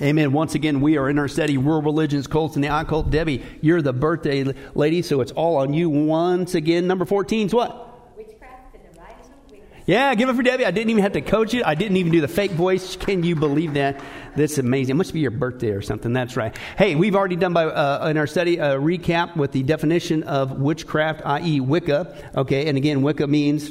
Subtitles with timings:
[0.00, 0.32] Amen.
[0.32, 3.10] Once again, we are in our study, World Religions, Cults, and the Occult.
[3.10, 6.86] Debbie, you're the birthday lady, so it's all on you once again.
[6.86, 8.14] Number 14 is what?
[8.14, 9.58] Witchcraft and the rise of.
[9.86, 10.66] Yeah, give it for Debbie.
[10.66, 11.64] I didn't even have to coach it.
[11.64, 12.94] I didn't even do the fake voice.
[12.96, 14.02] Can you believe that?
[14.36, 14.90] That's amazing.
[14.90, 16.12] It must be your birthday or something.
[16.12, 16.54] That's right.
[16.76, 20.58] Hey, we've already done by uh, in our study a recap with the definition of
[20.58, 22.32] witchcraft, i.e., Wicca.
[22.36, 23.70] Okay, and again, Wicca means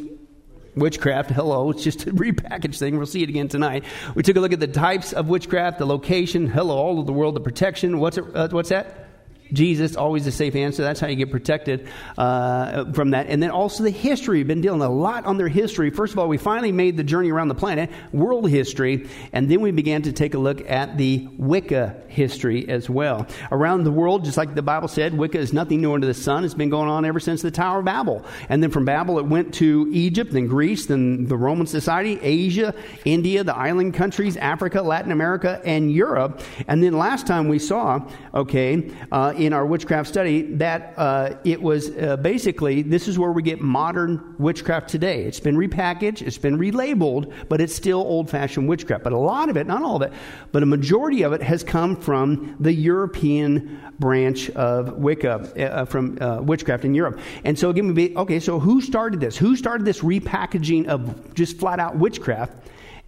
[0.76, 1.32] witchcraft.
[1.32, 2.98] Hello, it's just a repackaged thing.
[2.98, 3.84] We'll see it again tonight.
[4.14, 6.48] We took a look at the types of witchcraft, the location.
[6.48, 8.00] Hello, all of the world, the protection.
[8.00, 9.05] What's it, uh, what's that?
[9.54, 10.84] Jesus, always a safe answer.
[10.84, 13.28] That's how you get protected uh, from that.
[13.28, 14.40] And then also the history.
[14.40, 15.90] We've been dealing a lot on their history.
[15.90, 19.62] First of all, we finally made the journey around the planet, world history, and then
[19.62, 23.28] we began to take a look at the Wicca history as well.
[23.52, 26.44] Around the world, just like the Bible said, Wicca is nothing new under the sun.
[26.44, 28.26] It's been going on ever since the Tower of Babel.
[28.50, 32.74] And then from Babel, it went to Egypt, then Greece, then the Roman society, Asia,
[33.04, 36.42] India, the island countries, Africa, Latin America, and Europe.
[36.68, 38.00] And then last time we saw,
[38.34, 43.32] okay, uh, in our witchcraft study that uh, it was uh, basically this is where
[43.32, 45.24] we get modern witchcraft today.
[45.24, 49.04] It's been repackaged, it's been relabeled, but it's still old fashioned witchcraft.
[49.04, 50.14] But a lot of it, not all of it,
[50.52, 55.34] but a majority of it has come from the European branch of Wicca,
[55.72, 57.20] uh, from witchcraft in Europe.
[57.44, 59.38] And so again, we be, okay, so who started this?
[59.38, 62.54] Who started this repackaging of just flat out witchcraft?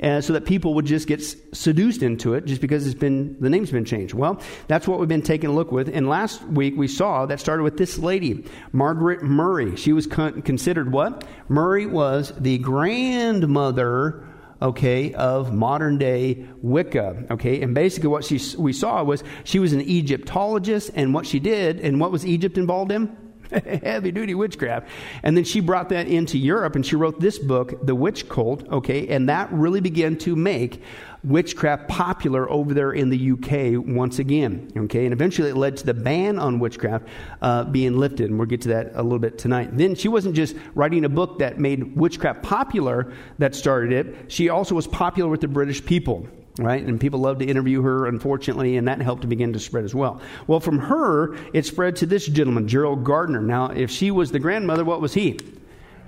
[0.01, 1.21] Uh, so that people would just get
[1.53, 4.13] seduced into it just because it's been the name's been changed.
[4.13, 5.89] Well, that's what we've been taking a look with.
[5.89, 9.75] And last week we saw that started with this lady, Margaret Murray.
[9.75, 11.27] She was con- considered what?
[11.49, 14.23] Murray was the grandmother
[14.61, 17.61] okay, of modern day Wicca, okay?
[17.61, 21.79] And basically what she, we saw was she was an Egyptologist, and what she did,
[21.79, 23.15] and what was Egypt involved in?
[23.83, 24.87] heavy duty witchcraft.
[25.23, 28.67] And then she brought that into Europe and she wrote this book, The Witch Cult,
[28.69, 30.81] okay, and that really began to make
[31.23, 35.85] witchcraft popular over there in the UK once again, okay, and eventually it led to
[35.85, 37.07] the ban on witchcraft
[37.41, 39.69] uh, being lifted, and we'll get to that a little bit tonight.
[39.75, 44.49] Then she wasn't just writing a book that made witchcraft popular that started it, she
[44.49, 46.27] also was popular with the British people
[46.59, 46.83] right?
[46.83, 49.95] And people love to interview her, unfortunately, and that helped to begin to spread as
[49.95, 50.21] well.
[50.47, 53.41] Well, from her, it spread to this gentleman, Gerald Gardner.
[53.41, 55.39] Now, if she was the grandmother, what was he?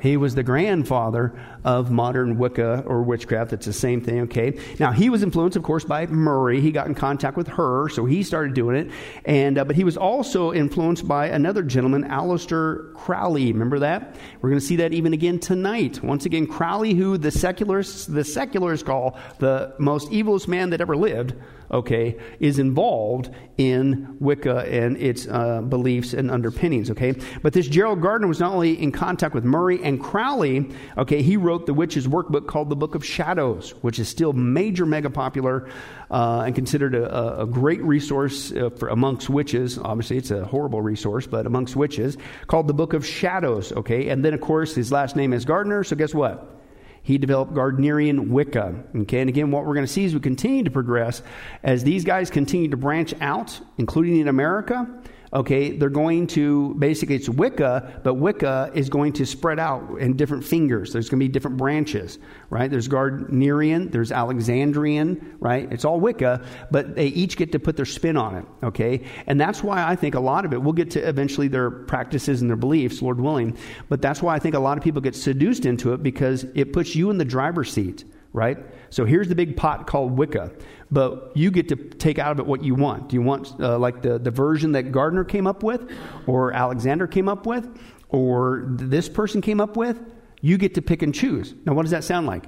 [0.02, 3.54] He was the grandfather of modern Wicca or witchcraft.
[3.54, 4.58] It's the same thing, okay?
[4.80, 6.62] Now, he was influenced, of course, by Murray.
[6.62, 8.92] He got in contact with her, so he started doing it.
[9.26, 13.52] And, uh, but he was also influenced by another gentleman, Aleister Crowley.
[13.52, 14.16] Remember that?
[14.42, 16.02] We're going to see that even again tonight.
[16.02, 20.96] Once again, Crowley, who the secularists, the secularists call the most evilest man that ever
[20.96, 21.36] lived
[21.72, 27.14] okay, is involved in Wicca and its uh, beliefs and underpinnings, okay?
[27.42, 31.36] But this Gerald Gardner was not only in contact with Murray and Crowley, okay, he
[31.36, 35.68] wrote the witch's workbook called the Book of Shadows, which is still major, mega popular
[36.12, 39.80] uh, and considered a, a great resource uh, for amongst witches.
[39.80, 44.10] Obviously, it's a horrible resource, but amongst witches, called the Book of Shadows, okay?
[44.10, 46.56] And then, of course, his last name is Gardner, so guess what?
[47.02, 48.84] he developed Gardnerian Wicca.
[48.96, 51.24] Okay, and again, what we're going to see is we continue to progress,
[51.64, 54.88] as these guys continue to branch out, including in America,
[55.32, 60.16] okay, they're going to basically it's Wicca, but Wicca is going to spread out in
[60.18, 60.92] different fingers.
[60.92, 62.18] There's going to be different branches,
[62.50, 62.70] right?
[62.70, 65.72] There's Gardnerian, there's Alexandrian, right?
[65.72, 69.04] It's all Wicca, but they each get to put their spin on it, okay?
[69.28, 72.42] And that's why I think a lot of it, we'll get to eventually their practices
[72.42, 73.58] and their beliefs, Lord willing,
[73.88, 76.74] but that's why I think a lot of people get seduced into it because it
[76.74, 78.04] puts you in the driver's seat,
[78.34, 78.58] right?
[78.90, 80.52] So here's the big pot called Wicca
[80.92, 83.10] but you get to take out of it what you want.
[83.10, 85.90] Do you want uh, like the, the version that Gardner came up with,
[86.26, 87.80] or Alexander came up with,
[88.10, 90.00] or this person came up with?
[90.42, 91.54] You get to pick and choose.
[91.66, 92.46] Now, what does that sound like?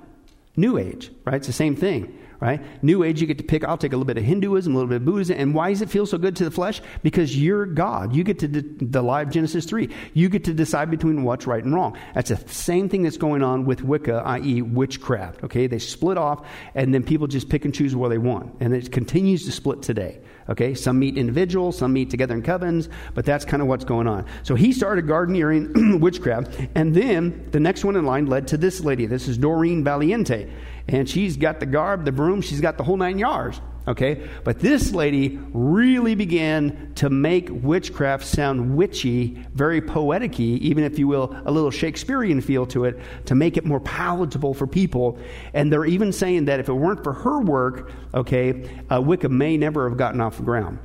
[0.55, 1.35] New Age, right?
[1.35, 2.83] It's the same thing right?
[2.83, 3.63] New Age, you get to pick.
[3.63, 5.37] I'll take a little bit of Hinduism, a little bit of Buddhism.
[5.37, 6.81] And why does it feel so good to the flesh?
[7.03, 8.15] Because you're God.
[8.15, 9.89] You get to de- the live Genesis 3.
[10.15, 11.95] You get to decide between what's right and wrong.
[12.15, 15.43] That's the same thing that's going on with Wicca, i.e., witchcraft.
[15.43, 18.55] Okay, they split off, and then people just pick and choose where they want.
[18.59, 20.19] And it continues to split today.
[20.49, 24.07] Okay, some meet individuals, some meet together in covens, but that's kind of what's going
[24.07, 24.25] on.
[24.41, 28.81] So he started Gardnerian witchcraft, and then the next one in line led to this
[28.81, 29.05] lady.
[29.05, 30.51] This is Doreen Valiente
[30.87, 33.61] and she's got the garb, the broom, she's got the whole nine yards.
[33.87, 34.29] Okay?
[34.43, 41.07] But this lady really began to make witchcraft sound witchy, very poetic even if you
[41.07, 45.17] will, a little Shakespearean feel to it, to make it more palatable for people.
[45.53, 49.57] And they're even saying that if it weren't for her work, okay, uh, Wicca may
[49.57, 50.77] never have gotten off the ground.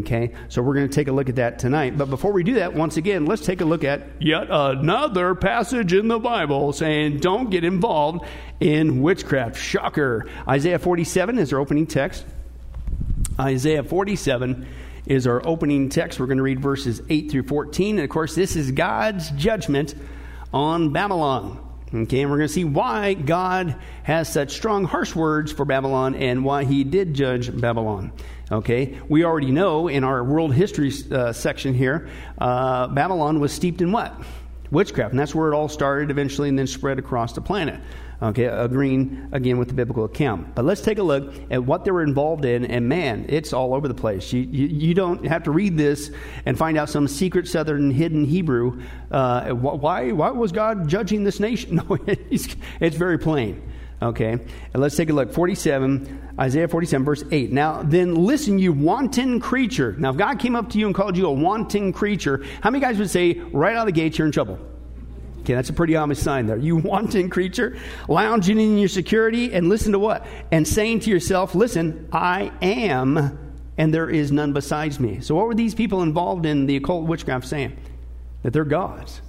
[0.00, 1.96] Okay, so we're going to take a look at that tonight.
[1.96, 5.92] But before we do that, once again, let's take a look at yet another passage
[5.92, 8.26] in the Bible saying don't get involved
[8.60, 9.56] in witchcraft.
[9.56, 10.26] Shocker.
[10.48, 12.24] Isaiah 47 is our opening text.
[13.38, 14.66] Isaiah 47
[15.06, 16.18] is our opening text.
[16.18, 17.96] We're going to read verses 8 through 14.
[17.98, 19.94] And of course, this is God's judgment
[20.52, 21.63] on Babylon.
[21.94, 26.16] Okay, and we're going to see why God has such strong, harsh words for Babylon
[26.16, 28.12] and why he did judge Babylon.
[28.50, 32.08] Okay, we already know in our world history uh, section here,
[32.38, 34.20] uh, Babylon was steeped in what?
[34.72, 35.12] Witchcraft.
[35.12, 37.80] And that's where it all started eventually and then spread across the planet.
[38.24, 40.54] Okay, agreeing again with the biblical account.
[40.54, 43.74] But let's take a look at what they were involved in, and man, it's all
[43.74, 44.32] over the place.
[44.32, 46.10] You, you, you don't have to read this
[46.46, 48.80] and find out some secret southern hidden Hebrew.
[49.10, 51.74] Uh, why, why was God judging this nation?
[51.74, 53.60] No, it's, it's very plain.
[54.00, 55.32] Okay, and let's take a look.
[55.32, 57.52] 47, Isaiah 47, verse 8.
[57.52, 59.94] Now, then listen, you wanton creature.
[59.98, 62.80] Now, if God came up to you and called you a wanton creature, how many
[62.80, 64.58] guys would say, right out of the gate, you're in trouble?
[65.44, 66.56] Okay, that's a pretty obvious sign there.
[66.56, 67.76] You wanton creature,
[68.08, 70.26] lounging in your security, and listen to what?
[70.50, 73.38] And saying to yourself, listen, I am,
[73.76, 75.20] and there is none besides me.
[75.20, 77.76] So, what were these people involved in the occult witchcraft saying?
[78.42, 79.20] That they're gods,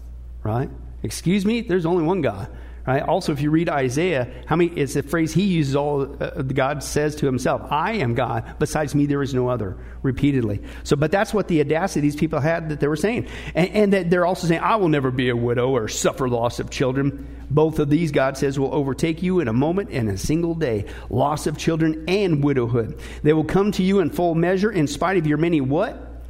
[0.42, 0.70] right?
[1.04, 2.48] Excuse me, there's only one God.
[2.88, 3.02] Right?
[3.02, 4.72] Also, if you read Isaiah, how many?
[4.72, 5.76] It's a phrase he uses.
[5.76, 8.56] All uh, God says to himself, "I am God.
[8.60, 10.62] Besides me, there is no other." Repeatedly.
[10.84, 13.94] So, but that's what the audacity these people had that they were saying, and, and
[13.94, 17.28] that they're also saying, "I will never be a widow or suffer loss of children."
[17.50, 20.86] Both of these, God says, will overtake you in a moment, in a single day.
[21.10, 23.00] Loss of children and widowhood.
[23.22, 26.24] They will come to you in full measure, in spite of your many what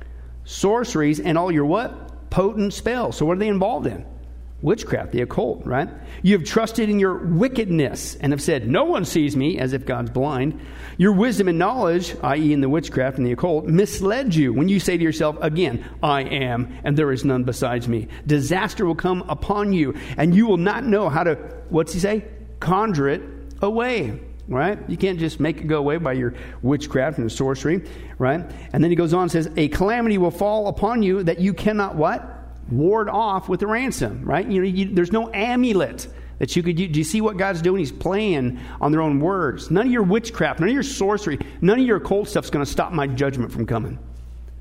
[0.43, 3.17] sorceries and all your what potent spells.
[3.17, 4.05] So, what are they involved in?
[4.65, 5.87] Witchcraft, the occult, right?
[6.23, 9.85] You have trusted in your wickedness and have said, No one sees me, as if
[9.85, 10.59] God's blind.
[10.97, 14.79] Your wisdom and knowledge, i.e., in the witchcraft and the occult, misled you when you
[14.79, 18.07] say to yourself, Again, I am, and there is none besides me.
[18.25, 21.35] Disaster will come upon you, and you will not know how to,
[21.69, 22.25] what's he say?
[22.59, 23.21] Conjure it
[23.61, 24.77] away right?
[24.87, 27.83] You can't just make it go away by your witchcraft and sorcery,
[28.19, 28.45] right?
[28.73, 31.51] And then he goes on and says, A calamity will fall upon you that you
[31.51, 32.34] cannot what?
[32.69, 34.45] Ward off with a ransom, right?
[34.45, 36.07] You know, you, there's no amulet
[36.39, 36.87] that you could do.
[36.87, 37.79] Do you see what God's doing?
[37.79, 39.71] He's playing on their own words.
[39.71, 42.71] None of your witchcraft, none of your sorcery, none of your cold stuff's going to
[42.71, 43.99] stop my judgment from coming.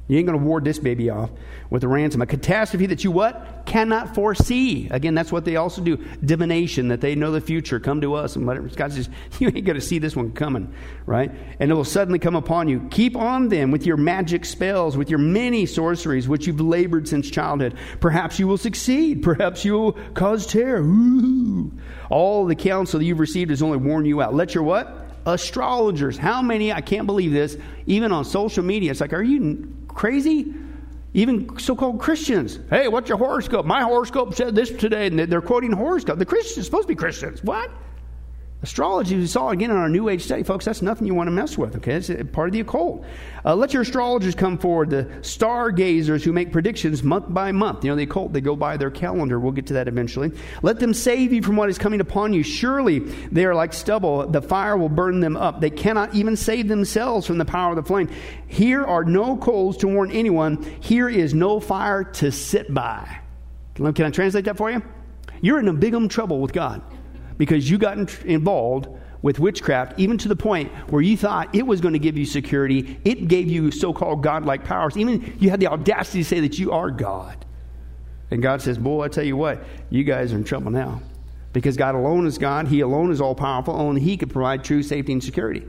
[0.06, 1.30] You ain't going to ward this baby off
[1.70, 2.20] with a ransom.
[2.20, 3.62] A catastrophe that you what?
[3.64, 4.86] Cannot foresee.
[4.90, 5.96] Again, that's what they also do.
[6.22, 7.80] Divination, that they know the future.
[7.80, 8.68] Come to us and whatever.
[8.68, 9.08] God says,
[9.38, 10.74] you ain't going to see this one coming,
[11.06, 11.32] right?
[11.58, 12.86] And it will suddenly come upon you.
[12.90, 17.30] Keep on then with your magic spells, with your many sorceries, which you've labored since
[17.30, 17.74] childhood.
[18.00, 19.22] Perhaps you will succeed.
[19.22, 20.82] Perhaps you will cause terror.
[20.82, 21.72] Ooh.
[22.10, 24.34] All the counsel that you've received has only worn you out.
[24.34, 25.00] Let your what?
[25.24, 26.18] Astrologers.
[26.18, 26.70] How many?
[26.70, 27.56] I can't believe this.
[27.86, 30.54] Even on social media, it's like, are you crazy?
[31.14, 32.58] Even so called Christians.
[32.70, 33.64] Hey, what's your horoscope?
[33.64, 36.18] My horoscope said this today, and they're quoting horoscope.
[36.18, 37.42] The Christians supposed to be Christians.
[37.42, 37.70] What?
[38.64, 41.32] Astrology, we saw again in our New Age study, folks, that's nothing you want to
[41.32, 41.96] mess with, okay?
[41.96, 43.04] It's part of the occult.
[43.44, 47.84] Uh, let your astrologers come forward, the stargazers who make predictions month by month.
[47.84, 49.38] You know, the occult, they go by their calendar.
[49.38, 50.32] We'll get to that eventually.
[50.62, 52.42] Let them save you from what is coming upon you.
[52.42, 54.26] Surely they are like stubble.
[54.26, 55.60] The fire will burn them up.
[55.60, 58.08] They cannot even save themselves from the power of the flame.
[58.46, 60.62] Here are no coals to warn anyone.
[60.80, 63.20] Here is no fire to sit by.
[63.74, 64.82] Can I translate that for you?
[65.42, 66.82] You're in a big um trouble with God
[67.38, 68.88] because you got involved
[69.24, 72.26] with witchcraft, even to the point where you thought it was going to give you
[72.26, 73.00] security.
[73.04, 74.98] It gave you so called godlike powers.
[74.98, 77.44] Even you had the audacity to say that you are God.
[78.30, 81.00] And God says, Boy, I tell you what, you guys are in trouble now.
[81.54, 84.82] Because God alone is God, He alone is all powerful, only He could provide true
[84.82, 85.64] safety and security.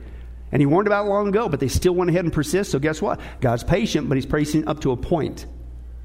[0.52, 2.70] And He warned about long ago, but they still went ahead and persist.
[2.72, 3.20] So guess what?
[3.40, 5.46] God's patient, but He's patient up to a point.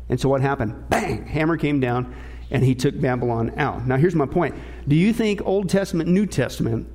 [0.07, 0.89] And so what happened?
[0.89, 1.25] Bang!
[1.25, 2.15] Hammer came down
[2.51, 3.87] and he took Babylon out.
[3.87, 4.55] Now, here's my point.
[4.87, 6.87] Do you think Old Testament, New Testament,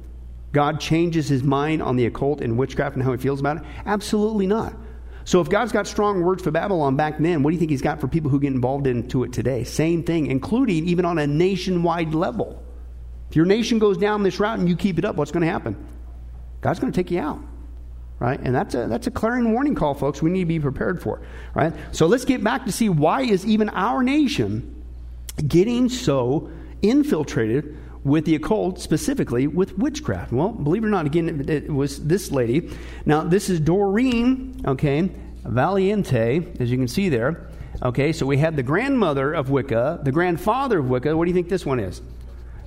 [0.53, 3.63] God changes his mind on the occult and witchcraft and how he feels about it?
[3.87, 4.75] Absolutely not.
[5.25, 7.83] So, if God's got strong words for Babylon back then, what do you think he's
[7.83, 9.65] got for people who get involved into it today?
[9.65, 12.63] Same thing, including even on a nationwide level.
[13.31, 15.51] If your nation goes down this route and you keep it up, what's going to
[15.51, 15.77] happen?
[16.61, 17.41] God's going to take you out
[18.19, 21.03] right and that's a that's a clarion warning call folks we need to be prepared
[21.03, 21.21] for
[21.55, 24.76] right so let's get back to see why is even our nation
[25.37, 26.51] getting so
[26.83, 30.33] infiltrated with the occult, specifically with witchcraft.
[30.33, 32.71] Well, believe it or not, again, it was this lady.
[33.05, 35.11] Now, this is Doreen, okay,
[35.43, 37.49] Valiente, as you can see there.
[37.83, 41.17] Okay, so we had the grandmother of Wicca, the grandfather of Wicca.
[41.17, 42.01] What do you think this one is?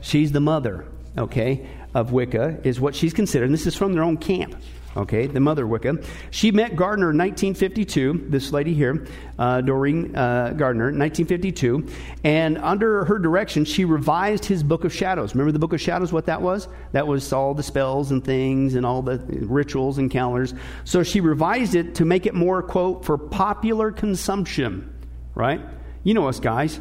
[0.02, 0.86] She's the mother,
[1.18, 3.46] okay, of Wicca, is what she's considered.
[3.46, 4.56] And this is from their own camp.
[4.98, 6.00] Okay, the mother Wicca.
[6.32, 9.06] She met Gardner in 1952, this lady here,
[9.38, 11.88] uh, Doreen uh, Gardner, 1952,
[12.24, 15.34] and under her direction, she revised his Book of Shadows.
[15.36, 16.68] Remember the Book of Shadows, what that was?
[16.92, 20.54] That was all the spells and things and all the rituals and calendars.
[20.84, 24.94] So she revised it to make it more, quote, for popular consumption,
[25.36, 25.62] right?
[26.04, 26.80] You know us guys,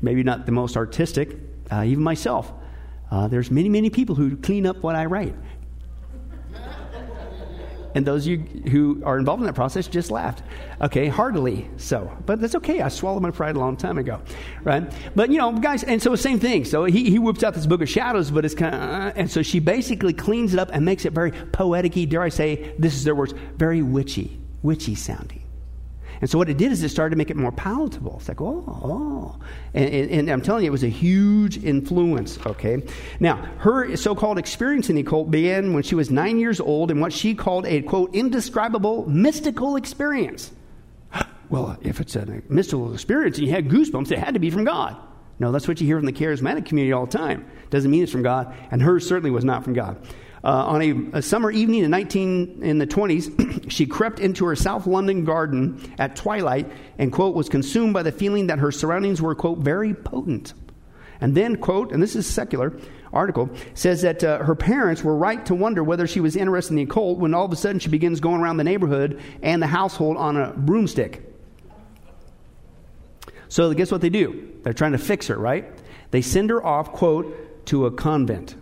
[0.00, 1.36] maybe not the most artistic,
[1.70, 2.52] uh, even myself.
[3.10, 5.34] Uh, there's many, many people who clean up what I write.
[7.94, 10.42] And those you who are involved in that process just laughed.
[10.80, 12.10] Okay, heartily so.
[12.26, 12.80] But that's okay.
[12.80, 14.20] I swallowed my pride a long time ago,
[14.64, 14.92] right?
[15.14, 16.64] But, you know, guys, and so same thing.
[16.64, 19.42] So he, he out this book of shadows, but it's kind of, uh, and so
[19.42, 23.04] she basically cleans it up and makes it very poetic dare I say, this is
[23.04, 25.43] their words, very witchy, witchy sounding.
[26.24, 28.16] And so what it did is it started to make it more palatable.
[28.18, 29.36] It's like, oh, oh.
[29.74, 32.82] And, and, and, I'm telling you, it was a huge influence, okay?
[33.20, 36.90] Now, her so called experience in the occult began when she was nine years old
[36.90, 40.50] in what she called a, quote, indescribable mystical experience.
[41.50, 44.64] Well, if it's a mystical experience and you had goosebumps, it had to be from
[44.64, 44.96] God.
[45.38, 47.44] No, that's what you hear from the charismatic community all the time.
[47.68, 49.98] Doesn't mean it's from God, and hers certainly was not from God.
[50.44, 54.54] Uh, on a, a, summer evening in 19 in the 20s, she crept into her
[54.54, 59.22] South London garden at twilight and quote was consumed by the feeling that her surroundings
[59.22, 60.52] were quote very potent.
[61.18, 62.78] And then quote, and this is secular
[63.10, 66.76] article says that uh, her parents were right to wonder whether she was interested in
[66.76, 69.66] the occult when all of a sudden she begins going around the neighborhood and the
[69.66, 71.22] household on a broomstick.
[73.48, 74.52] So guess what they do?
[74.62, 75.72] They're trying to fix her, right?
[76.10, 78.56] They send her off, quote, to a convent.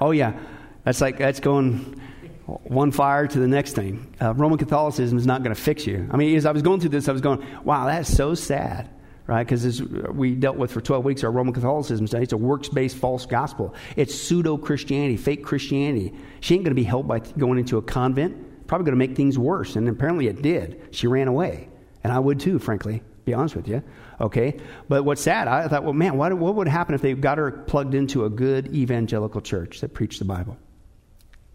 [0.00, 0.38] Oh yeah,
[0.86, 2.00] that's like, that's going
[2.46, 4.14] one fire to the next thing.
[4.22, 6.08] Uh, Roman Catholicism is not going to fix you.
[6.12, 8.88] I mean, as I was going through this, I was going, wow, that's so sad,
[9.26, 9.44] right?
[9.44, 12.22] Because we dealt with for 12 weeks our Roman Catholicism study.
[12.22, 13.74] It's a works based false gospel.
[13.96, 16.14] It's pseudo Christianity, fake Christianity.
[16.38, 18.68] She ain't going to be helped by going into a convent.
[18.68, 19.74] Probably going to make things worse.
[19.74, 20.88] And apparently it did.
[20.92, 21.68] She ran away.
[22.04, 23.82] And I would too, frankly, be honest with you.
[24.20, 24.60] Okay?
[24.88, 27.50] But what's sad, I thought, well, man, what, what would happen if they got her
[27.50, 30.56] plugged into a good evangelical church that preached the Bible?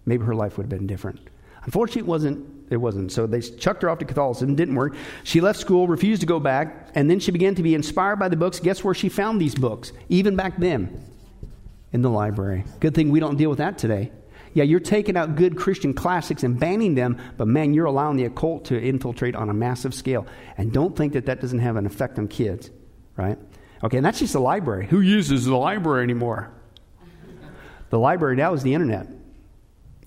[0.05, 1.19] Maybe her life would have been different.
[1.63, 2.47] Unfortunately, it wasn't.
[2.71, 3.11] It wasn't.
[3.11, 4.55] So they chucked her off to Catholicism.
[4.55, 4.95] Didn't work.
[5.23, 8.29] She left school, refused to go back, and then she began to be inspired by
[8.29, 8.59] the books.
[8.59, 9.91] Guess where she found these books?
[10.09, 11.03] Even back then,
[11.91, 12.63] in the library.
[12.79, 14.11] Good thing we don't deal with that today.
[14.53, 18.25] Yeah, you're taking out good Christian classics and banning them, but man, you're allowing the
[18.25, 20.27] occult to infiltrate on a massive scale.
[20.57, 22.69] And don't think that that doesn't have an effect on kids,
[23.15, 23.37] right?
[23.83, 24.87] Okay, and that's just the library.
[24.87, 26.51] Who uses the library anymore?
[27.89, 29.07] The library now is the internet.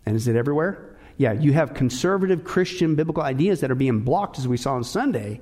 [0.06, 0.96] And is it everywhere?
[1.16, 4.84] Yeah, you have conservative Christian biblical ideas that are being blocked, as we saw on
[4.84, 5.40] Sunday,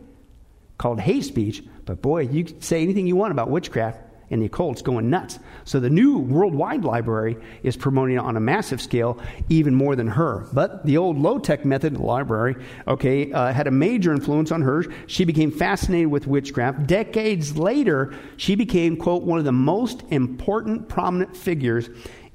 [0.78, 1.64] called hate speech.
[1.86, 4.00] But boy, you say anything you want about witchcraft,
[4.30, 5.38] and the occult's going nuts.
[5.64, 9.18] So the new worldwide library is promoting it on a massive scale,
[9.50, 10.46] even more than her.
[10.52, 12.56] But the old low tech method library,
[12.88, 14.84] okay, uh, had a major influence on her.
[15.06, 16.86] She became fascinated with witchcraft.
[16.86, 21.90] Decades later, she became, quote, one of the most important prominent figures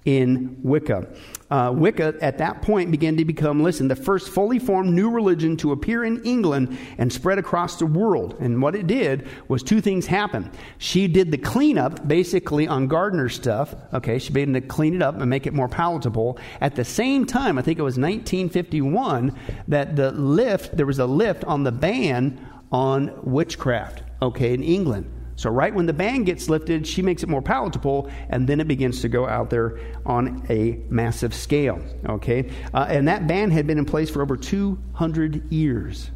[0.05, 1.07] in Wicca.
[1.49, 5.55] Uh, Wicca at that point began to become, listen, the first fully formed new religion
[5.57, 8.35] to appear in England and spread across the world.
[8.39, 10.51] And what it did was two things happen.
[10.77, 13.75] She did the cleanup basically on Gardner stuff.
[13.93, 16.37] Okay, she began to clean it up and make it more palatable.
[16.59, 19.33] At the same time, I think it was 1951,
[19.69, 25.09] that the lift, there was a lift on the ban on witchcraft, okay, in England.
[25.37, 28.67] So, right when the ban gets lifted, she makes it more palatable, and then it
[28.67, 31.79] begins to go out there on a massive scale.
[32.09, 32.51] Okay?
[32.73, 36.09] Uh, and that ban had been in place for over 200 years.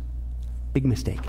[0.74, 1.20] Big mistake.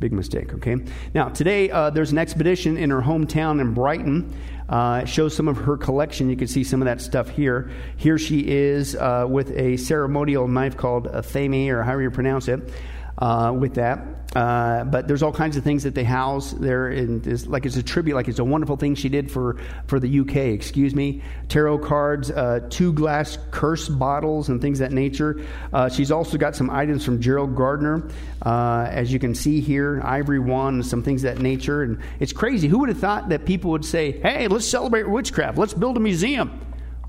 [0.00, 0.76] Big mistake, okay?
[1.14, 4.34] Now, today uh, there's an expedition in her hometown in Brighton.
[4.68, 6.30] Uh, it shows some of her collection.
[6.30, 7.70] You can see some of that stuff here.
[7.96, 12.48] Here she is uh, with a ceremonial knife called a athame, or however you pronounce
[12.48, 12.70] it
[13.20, 14.00] uh, with that.
[14.34, 17.76] Uh, but there's all kinds of things that they house there, and it's like it's
[17.76, 19.56] a tribute, like it's a wonderful thing she did for
[19.88, 20.36] for the UK.
[20.36, 25.44] Excuse me, tarot cards, uh, two glass curse bottles, and things that nature.
[25.72, 28.08] Uh, she's also got some items from Gerald Gardner,
[28.42, 32.68] uh, as you can see here, ivory wand, some things that nature, and it's crazy.
[32.68, 35.58] Who would have thought that people would say, "Hey, let's celebrate witchcraft.
[35.58, 36.52] Let's build a museum."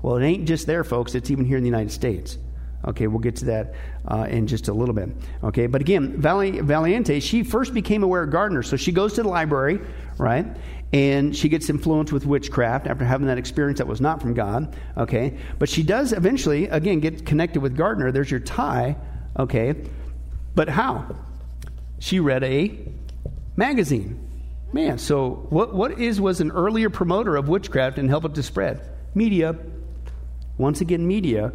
[0.02, 1.14] Well, it ain't just there, folks.
[1.14, 2.36] It's even here in the United States.
[2.84, 3.74] Okay, we'll get to that
[4.08, 5.10] uh, in just a little bit.
[5.44, 8.62] Okay, but again, Vali- Valiente, she first became aware of Gardner.
[8.62, 9.80] So she goes to the library,
[10.18, 10.46] right?
[10.92, 14.76] And she gets influenced with witchcraft after having that experience that was not from God.
[14.96, 18.10] Okay, but she does eventually, again, get connected with Gardner.
[18.10, 18.96] There's your tie.
[19.38, 19.74] Okay,
[20.54, 21.16] but how?
[22.00, 22.78] She read a
[23.56, 24.28] magazine.
[24.72, 28.42] Man, so what, what is was an earlier promoter of witchcraft and helped it to
[28.42, 28.80] spread?
[29.14, 29.56] Media.
[30.58, 31.52] Once again, media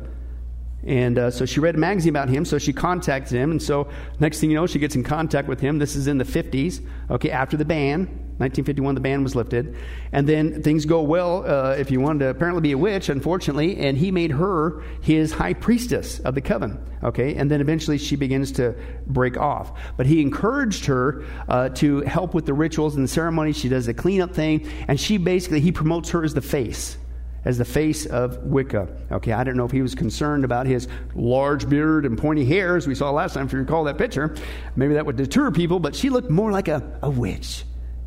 [0.86, 3.52] And uh, so she read a magazine about him, so she contacted him.
[3.52, 5.80] And so next thing you know, she gets in contact with him.
[5.80, 8.24] This is in the 50s, okay, after the ban.
[8.40, 9.76] 1951, the ban was lifted.
[10.12, 13.78] And then things go well uh, if you wanted to apparently be a witch, unfortunately,
[13.78, 17.34] and he made her his high priestess of the coven, okay?
[17.34, 18.76] And then eventually she begins to
[19.08, 19.80] break off.
[19.98, 23.58] But he encouraged her uh, to help with the rituals and the ceremonies.
[23.58, 26.98] She does the cleanup thing, and she basically, he promotes her as the face
[27.46, 28.88] as the face of Wicca.
[29.12, 32.76] Okay, I don't know if he was concerned about his large beard and pointy hair,
[32.76, 34.36] as we saw last time, if you recall that picture.
[34.76, 37.64] Maybe that would deter people, but she looked more like a, a witch.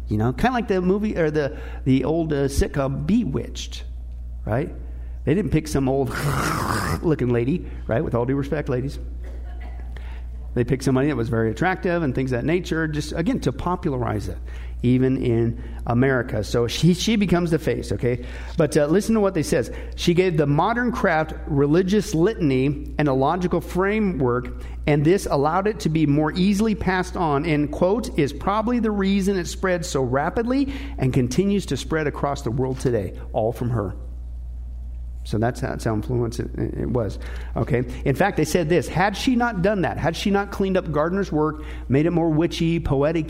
[0.08, 3.84] You know, kind of like the movie or the, the old uh, sitcom Bewitched,
[4.44, 4.74] right?
[5.24, 6.10] They didn't pick some old
[7.02, 8.02] looking lady, right?
[8.02, 8.98] With all due respect, ladies.
[10.52, 13.52] They picked somebody that was very attractive and things of that nature, just again to
[13.52, 14.38] popularize it
[14.82, 16.44] even in America.
[16.44, 18.24] So she, she becomes the face, okay?
[18.56, 19.70] But uh, listen to what they says.
[19.96, 25.80] She gave the modern craft religious litany and a logical framework, and this allowed it
[25.80, 30.02] to be more easily passed on, and, quote, is probably the reason it spread so
[30.02, 33.94] rapidly and continues to spread across the world today, all from her.
[35.22, 37.18] So that's how, that's how influential it, was.
[37.54, 37.84] Okay.
[38.04, 40.90] In fact, they said this: had she not done that, had she not cleaned up
[40.90, 43.28] Gardner's work, made it more witchy, poetic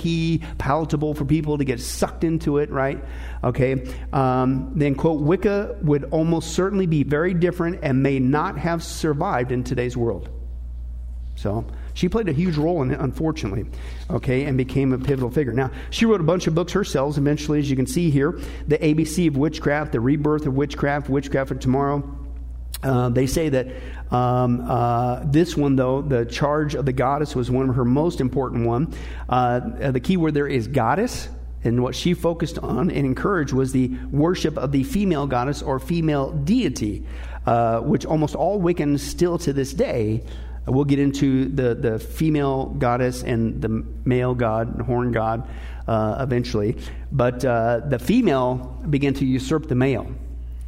[0.59, 3.05] palatable for people to get sucked into it, right?
[3.43, 3.93] Okay.
[4.13, 9.51] Um, then quote: Wicca would almost certainly be very different and may not have survived
[9.51, 10.31] in today's world.
[11.35, 13.67] So she played a huge role in it, unfortunately,
[14.11, 15.53] okay, and became a pivotal figure.
[15.53, 18.79] Now, she wrote a bunch of books herself, eventually, as you can see here The
[18.79, 22.17] ABC of Witchcraft, The Rebirth of Witchcraft, Witchcraft of Tomorrow.
[22.83, 23.67] Uh, they say that
[24.11, 28.21] um, uh, this one, though, the charge of the goddess was one of her most
[28.21, 28.95] important one.
[29.29, 31.29] Uh, the key word there is goddess,
[31.63, 35.79] and what she focused on and encouraged was the worship of the female goddess or
[35.79, 37.05] female deity,
[37.45, 40.23] uh, which almost all Wiccans still to this day
[40.67, 43.69] We'll get into the, the female goddess and the
[44.05, 45.49] male god, horn god,
[45.89, 46.77] uh, eventually.
[47.11, 50.13] But uh, the female began to usurp the male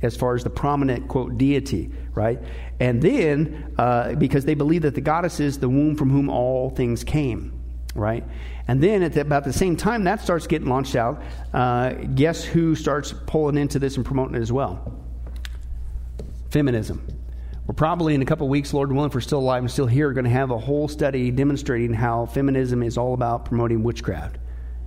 [0.02, 2.40] as far as the prominent, quote, deity, right?
[2.80, 6.70] And then, uh, because they believe that the goddess is the womb from whom all
[6.70, 7.52] things came,
[7.94, 8.25] right?
[8.66, 12.42] And then at the, about the same time that starts getting launched out, uh, guess
[12.42, 15.00] who starts pulling into this and promoting it as well?
[16.50, 17.07] Feminism.
[17.72, 20.12] We're probably in a couple weeks, Lord willing, if we're still alive and still here,
[20.12, 24.37] going to have a whole study demonstrating how feminism is all about promoting witchcraft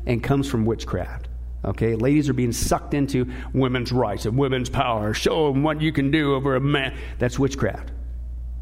[0.06, 1.28] and comes from witchcraft.
[1.66, 5.16] Okay, ladies are being sucked into women's rights and women's power.
[5.16, 6.96] Show them what you can do over a man.
[7.18, 7.92] That's witchcraft.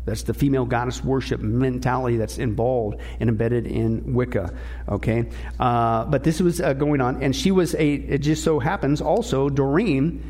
[0.06, 4.54] That's the female goddess worship mentality that's involved and embedded in Wicca.
[4.88, 7.94] Okay, uh, but this was uh, going on, and she was a.
[7.96, 10.24] It just so happens also Doreen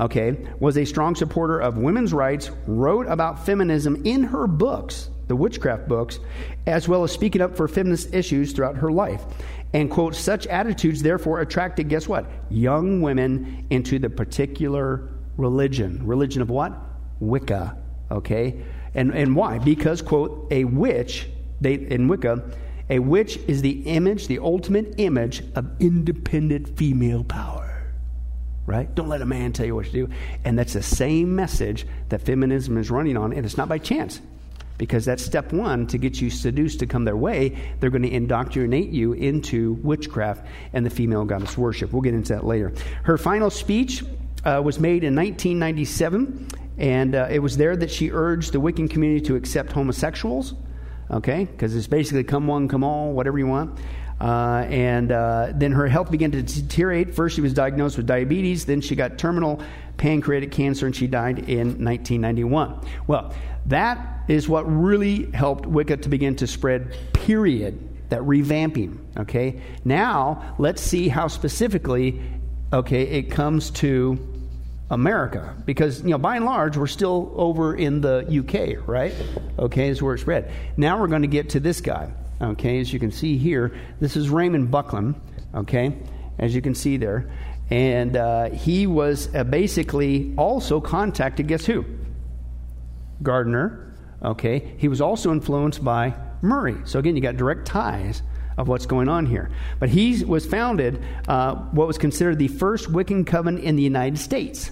[0.00, 5.36] okay, was a strong supporter of women's rights, wrote about feminism in her books, the
[5.36, 6.18] witchcraft books,
[6.66, 9.22] as well as speaking up for feminist issues throughout her life.
[9.72, 12.26] And, quote, such attitudes therefore attracted, guess what?
[12.48, 16.04] Young women into the particular religion.
[16.04, 16.72] Religion of what?
[17.20, 17.76] Wicca,
[18.10, 18.62] okay?
[18.94, 19.58] And, and why?
[19.58, 21.28] Because, quote, a witch,
[21.60, 22.50] they, in Wicca,
[22.88, 27.69] a witch is the image, the ultimate image of independent female power
[28.70, 28.94] right?
[28.94, 30.08] Don't let a man tell you what to do.
[30.44, 34.20] And that's the same message that feminism is running on, and it's not by chance.
[34.78, 37.58] Because that's step one to get you seduced to come their way.
[37.80, 41.92] They're going to indoctrinate you into witchcraft and the female goddess worship.
[41.92, 42.72] We'll get into that later.
[43.02, 44.04] Her final speech
[44.44, 48.88] uh, was made in 1997, and uh, it was there that she urged the Wiccan
[48.88, 50.54] community to accept homosexuals,
[51.10, 51.44] okay?
[51.44, 53.80] Because it's basically come one, come all, whatever you want.
[54.20, 57.14] Uh, and uh, then her health began to deteriorate.
[57.14, 58.66] First, she was diagnosed with diabetes.
[58.66, 59.62] Then she got terminal
[59.96, 62.80] pancreatic cancer, and she died in 1991.
[63.06, 63.32] Well,
[63.66, 67.86] that is what really helped Wicca to begin to spread, period.
[68.10, 68.98] That revamping.
[69.16, 69.62] Okay?
[69.84, 72.20] Now, let's see how specifically,
[72.72, 74.18] okay, it comes to
[74.90, 75.54] America.
[75.64, 79.14] Because, you know, by and large, we're still over in the UK, right?
[79.58, 80.50] Okay, is where it spread.
[80.76, 82.12] Now we're going to get to this guy.
[82.42, 85.20] Okay, as you can see here, this is Raymond Buckland.
[85.54, 85.96] Okay,
[86.38, 87.30] as you can see there.
[87.68, 91.84] And uh, he was uh, basically also contacted, guess who?
[93.22, 93.94] Gardner.
[94.22, 96.76] Okay, he was also influenced by Murray.
[96.84, 98.22] So again, you got direct ties
[98.56, 99.50] of what's going on here.
[99.78, 104.18] But he was founded uh, what was considered the first Wiccan coven in the United
[104.18, 104.70] States.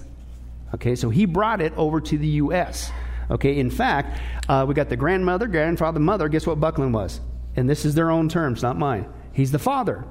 [0.73, 2.91] Okay, so he brought it over to the U.S.
[3.31, 6.27] Okay, in fact, uh, we got the grandmother, grandfather, mother.
[6.29, 7.21] Guess what Buckland was?
[7.59, 9.05] And this is their own terms, not mine.
[9.33, 10.05] He's the father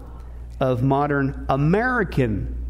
[0.60, 2.66] of modern American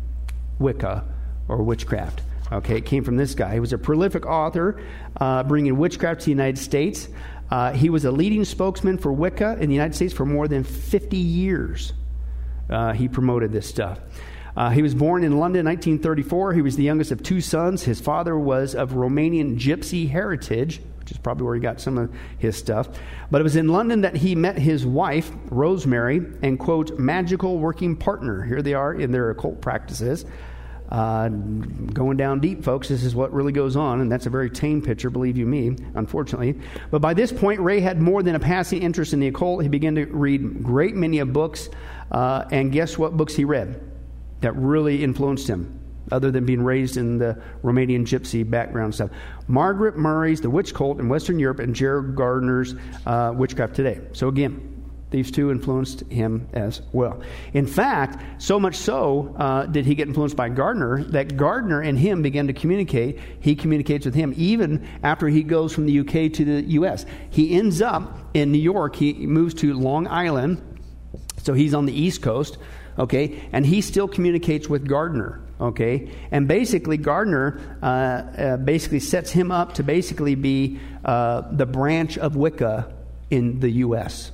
[0.59, 1.05] Wicca
[1.49, 2.23] or witchcraft.
[2.51, 3.55] Okay, it came from this guy.
[3.55, 4.81] He was a prolific author,
[5.21, 7.09] uh, bringing witchcraft to the United States.
[7.51, 10.65] Uh, he was a leading spokesman for Wicca in the United States for more than
[10.65, 11.93] 50 years.
[12.71, 13.99] Uh, he promoted this stuff.
[14.57, 16.55] Uh, he was born in London in 1934.
[16.55, 17.83] He was the youngest of two sons.
[17.83, 22.15] His father was of Romanian gypsy heritage, which is probably where he got some of
[22.37, 22.89] his stuff.
[23.31, 27.97] But it was in London that he met his wife, Rosemary, and, quote, magical working
[27.97, 28.43] partner.
[28.43, 30.27] Here they are in their occult practices.
[30.91, 34.51] Uh, going down deep, folks, this is what really goes on, and that's a very
[34.51, 36.59] tame picture, believe you me, unfortunately.
[36.91, 39.63] But by this point, Ray had more than a passing interest in the occult.
[39.63, 41.71] He began to read great many of books,
[42.11, 43.81] uh, and guess what books he read
[44.41, 45.78] that really influenced him,
[46.11, 49.11] other than being raised in the Romanian gypsy background stuff?
[49.47, 52.75] Margaret Murray's The Witch Cult in Western Europe and Gerald Gardner's
[53.07, 54.01] uh, Witchcraft Today.
[54.13, 54.79] So again,
[55.11, 57.23] these two influenced him as well.
[57.55, 61.99] In fact, so much so uh, did he get influenced by Gardner that Gardner and
[61.99, 63.19] him began to communicate.
[63.41, 67.07] He communicates with him even after he goes from the UK to the US.
[67.31, 68.97] He ends up in New York.
[68.97, 70.63] He moves to Long Island,
[71.43, 72.59] so he's on the East Coast,
[72.99, 75.41] okay, and he still communicates with Gardner.
[75.61, 81.67] Okay, and basically, Gardner uh, uh, basically sets him up to basically be uh, the
[81.67, 82.93] branch of Wicca
[83.31, 84.31] in the U.S.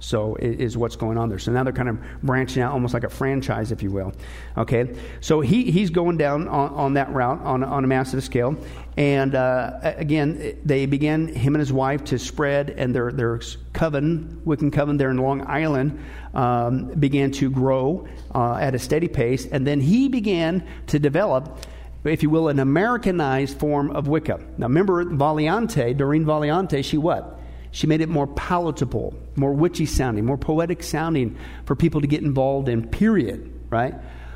[0.00, 1.38] So is what's going on there.
[1.38, 4.12] So now they're kind of branching out, almost like a franchise, if you will.
[4.56, 8.56] Okay, so he, he's going down on, on that route on, on a massive scale,
[8.96, 13.40] and uh, again, they began him and his wife to spread, and their their
[13.72, 16.02] coven, Wiccan coven, there in Long Island,
[16.34, 21.58] um, began to grow uh, at a steady pace, and then he began to develop
[22.02, 24.40] if you will, an Americanized form of Wicca.
[24.56, 27.39] Now, remember Valiente, Doreen Valiente, she what?
[27.72, 32.22] She made it more palatable, more witchy sounding, more poetic sounding for people to get
[32.22, 33.94] involved in, period, right?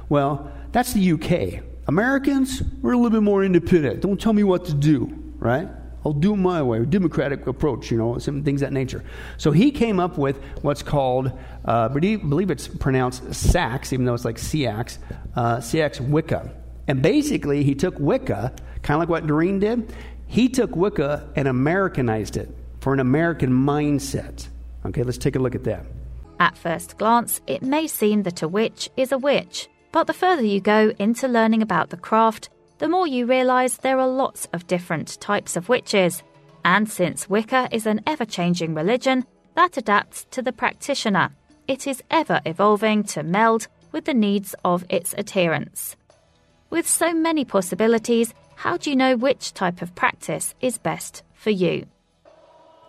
[0.08, 1.64] Well, that's the UK.
[1.86, 4.00] Americans, we're a little bit more independent.
[4.00, 5.68] Don't tell me what to do, right?
[6.04, 9.02] I'll do my way, democratic approach, you know, some things that nature.
[9.38, 11.28] So he came up with what's called,
[11.64, 14.98] uh, I believe it's pronounced Sax, even though it's like Seax,
[15.34, 16.52] uh, Seax Wicca.
[16.86, 19.94] And basically, he took Wicca, kind of like what Doreen did,
[20.26, 24.46] he took Wicca and Americanized it for an American mindset.
[24.84, 25.86] Okay, let's take a look at that.
[26.38, 30.44] At first glance, it may seem that a witch is a witch, but the further
[30.44, 34.66] you go into learning about the craft, the more you realise there are lots of
[34.66, 36.22] different types of witches.
[36.62, 41.30] And since Wicca is an ever changing religion, that adapts to the practitioner.
[41.66, 45.96] It is ever evolving to meld with the needs of its adherents.
[46.68, 51.48] With so many possibilities, how do you know which type of practice is best for
[51.48, 51.86] you?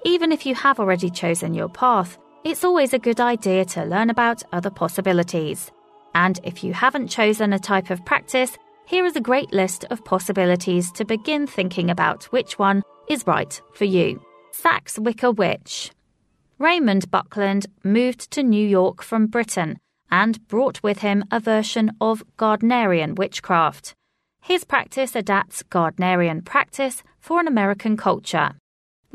[0.08, 4.12] Even if you have already chosen your path, it's always a good idea to learn
[4.12, 5.72] about other possibilities.
[6.14, 10.06] And if you haven't chosen a type of practice, here is a great list of
[10.06, 14.22] possibilities to begin thinking about which one is right for you.
[14.52, 15.90] Sax Wicca Witch.
[16.60, 19.80] Raymond Buckland moved to New York from Britain
[20.12, 23.96] and brought with him a version of Gardnerian witchcraft.
[24.40, 28.52] His practice adapts Gardnerian practice for an American culture.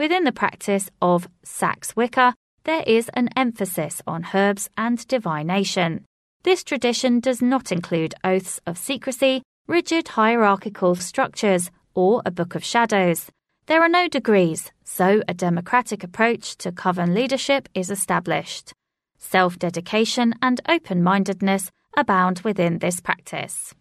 [0.00, 2.34] Within the practice of Sax Wicca,
[2.64, 6.06] there is an emphasis on herbs and divination.
[6.42, 12.64] This tradition does not include oaths of secrecy, rigid hierarchical structures, or a book of
[12.64, 13.26] shadows.
[13.66, 18.72] There are no degrees, so a democratic approach to coven leadership is established.
[19.18, 23.74] Self dedication and open mindedness abound within this practice.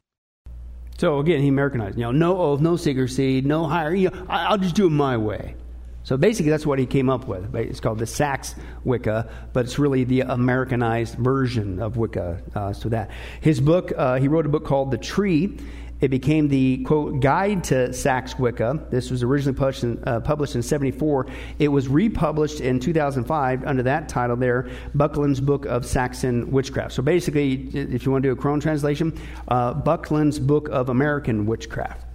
[0.98, 1.98] So again, he Americanized.
[1.98, 3.96] You know, no oath, no secrecy, no higher.
[3.96, 5.56] You know, I'll just do it my way.
[6.04, 7.54] So basically, that's what he came up with.
[7.56, 12.42] It's called the Sax Wicca, but it's really the Americanized version of Wicca.
[12.56, 15.58] Uh, so that his book, uh, he wrote a book called The Tree.
[16.02, 18.88] It became the quote guide to Sax Wicca.
[18.90, 21.28] This was originally published in, uh, published in '74.
[21.60, 24.38] It was republished in 2005 under that title.
[24.38, 26.94] There, Buckland's Book of Saxon Witchcraft.
[26.94, 31.46] So basically, if you want to do a Crone translation, uh, Buckland's Book of American
[31.46, 32.09] Witchcraft.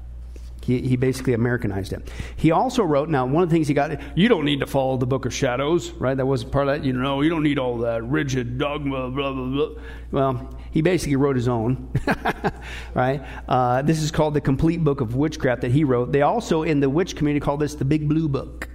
[0.64, 2.08] He, he basically Americanized it.
[2.36, 4.96] He also wrote, now, one of the things he got, you don't need to follow
[4.96, 6.16] the book of shadows, right?
[6.16, 6.86] That was part of that.
[6.86, 9.82] You know, you don't need all that rigid dogma, blah, blah, blah.
[10.10, 11.92] Well, he basically wrote his own,
[12.94, 13.22] right?
[13.46, 16.12] Uh, this is called the complete book of witchcraft that he wrote.
[16.12, 18.70] They also, in the witch community, call this the big blue book.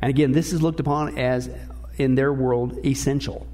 [0.00, 1.50] And again, this is looked upon as,
[1.96, 3.48] in their world, essential.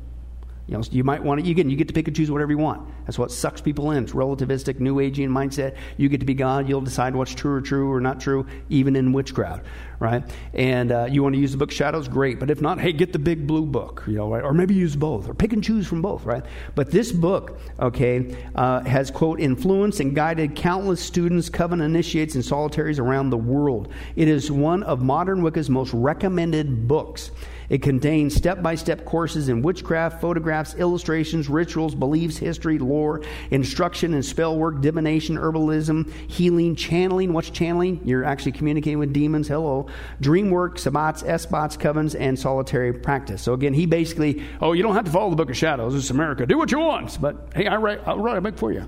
[0.66, 2.59] You know, you might want to, again, you get to pick and choose whatever you
[2.59, 2.88] want.
[3.05, 4.02] That's what sucks people in.
[4.02, 5.76] It's relativistic, new aging mindset.
[5.96, 6.68] You get to be God.
[6.68, 9.64] You'll decide what's true or true or not true, even in witchcraft,
[10.00, 10.24] right?
[10.55, 12.40] And uh, you want to use the book Shadows, great.
[12.40, 14.42] But if not, hey, get the big blue book, you know, right?
[14.42, 16.44] Or maybe use both, or pick and choose from both, right?
[16.74, 22.44] But this book, okay, uh, has, quote, influenced and guided countless students, covenant initiates, and
[22.44, 23.92] solitaries around the world.
[24.16, 27.31] It is one of modern Wicca's most recommended books.
[27.68, 34.14] It contains step by step courses in witchcraft, photographs, illustrations, rituals, beliefs, history, lore, instruction
[34.14, 37.33] and spell work, divination, herbalism, healing, channeling.
[37.33, 38.00] What's channeling?
[38.05, 39.48] You're actually communicating with demons.
[39.48, 39.87] Hello.
[40.20, 43.42] Dream work, sabbats, esbats, covens, and solitary practice.
[43.42, 45.94] So again, he basically, oh, you don't have to follow the book of shadows.
[45.94, 46.46] It's America.
[46.46, 47.20] Do what you want.
[47.20, 48.87] But hey, I write, I'll write a book for you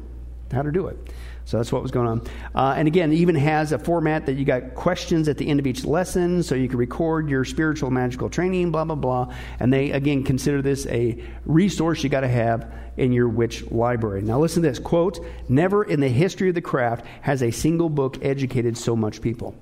[0.53, 0.99] how to do it.
[1.45, 2.23] So that's what was going on.
[2.55, 5.59] Uh, and again, it even has a format that you got questions at the end
[5.59, 9.35] of each lesson, so you can record your spiritual magical training, blah, blah, blah.
[9.59, 14.21] And they, again, consider this a resource you got to have in your witch library.
[14.21, 17.89] Now, listen to this quote Never in the history of the craft has a single
[17.89, 19.55] book educated so much people.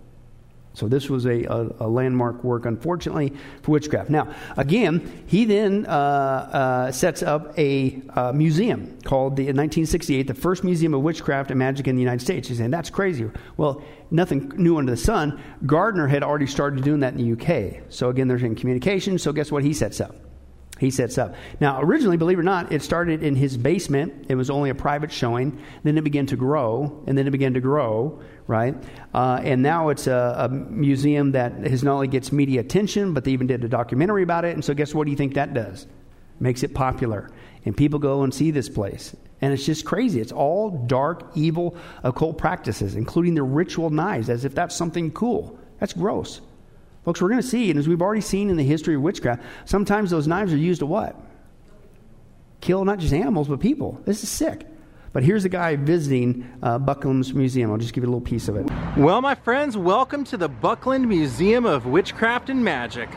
[0.76, 4.10] So this was a, a, a, landmark work, unfortunately, for witchcraft.
[4.10, 10.26] Now, again, he then uh, uh, sets up a uh, museum called the in 1968,
[10.26, 12.48] the first museum of witchcraft and magic in the United States.
[12.48, 13.30] He's saying that's crazy.
[13.56, 15.40] Well, nothing new under the sun.
[15.64, 17.84] Gardner had already started doing that in the UK.
[17.88, 19.16] So again, there's in communication.
[19.16, 20.25] So guess what he sets up?
[20.78, 21.34] He sets up.
[21.58, 24.26] Now, originally, believe it or not, it started in his basement.
[24.28, 25.58] It was only a private showing.
[25.84, 28.74] Then it began to grow, and then it began to grow, right?
[29.14, 33.24] Uh, and now it's a, a, museum that has not only gets media attention, but
[33.24, 34.54] they even did a documentary about it.
[34.54, 35.86] And so, guess what do you think that does?
[36.40, 37.30] Makes it popular.
[37.64, 39.16] And people go and see this place.
[39.40, 40.20] And it's just crazy.
[40.20, 45.58] It's all dark, evil, occult practices, including the ritual knives, as if that's something cool.
[45.78, 46.40] That's gross.
[47.06, 49.40] Folks, we're going to see, and as we've already seen in the history of witchcraft,
[49.64, 51.14] sometimes those knives are used to what?
[52.60, 54.00] Kill not just animals, but people.
[54.04, 54.66] This is sick.
[55.12, 57.70] But here's a guy visiting uh, Buckland's Museum.
[57.70, 58.68] I'll just give you a little piece of it.
[58.96, 63.08] Well, my friends, welcome to the Buckland Museum of Witchcraft and Magic.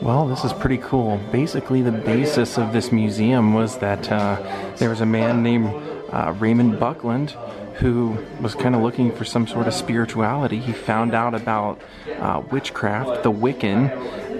[0.00, 1.20] Well, this is pretty cool.
[1.30, 4.40] Basically, the basis of this museum was that uh,
[4.76, 5.66] there was a man named
[6.12, 7.36] uh, Raymond Buckland
[7.80, 10.58] who was kind of looking for some sort of spirituality.
[10.58, 11.80] He found out about
[12.18, 13.90] uh, witchcraft, the Wiccan,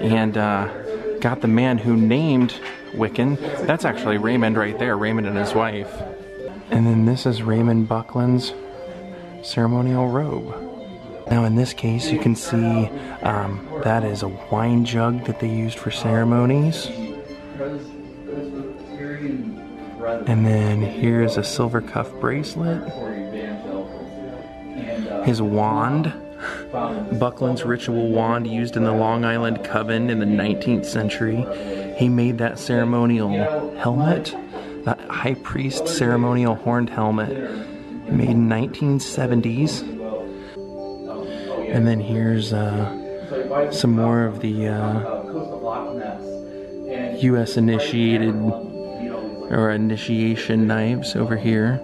[0.03, 2.55] and uh, got the man who named
[2.93, 3.39] Wiccan.
[3.67, 5.91] That's actually Raymond right there, Raymond and his wife.
[6.71, 8.53] And then this is Raymond Buckland's
[9.43, 10.55] ceremonial robe.
[11.31, 12.91] Now, in this case, you can see
[13.23, 16.89] um, that is a wine jug that they used for ceremonies.
[20.27, 22.83] And then here's a silver cuff bracelet
[25.25, 26.13] his wand,
[27.19, 31.45] Buckland's ritual wand used in the Long Island Coven in the 19th century.
[31.99, 33.31] He made that ceremonial
[33.77, 34.35] helmet,
[34.85, 37.31] that high priest ceremonial horned helmet,
[38.11, 39.83] made in 1970s.
[41.73, 45.21] And then here's uh, some more of the uh,
[47.19, 47.57] U.S.
[47.57, 51.81] initiated or initiation knives over here.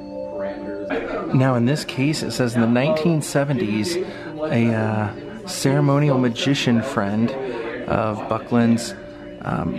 [1.36, 3.96] Now, in this case, it says in the 1970s,
[4.50, 7.30] a uh, ceremonial magician friend
[7.86, 8.94] of Buckland's
[9.42, 9.76] um,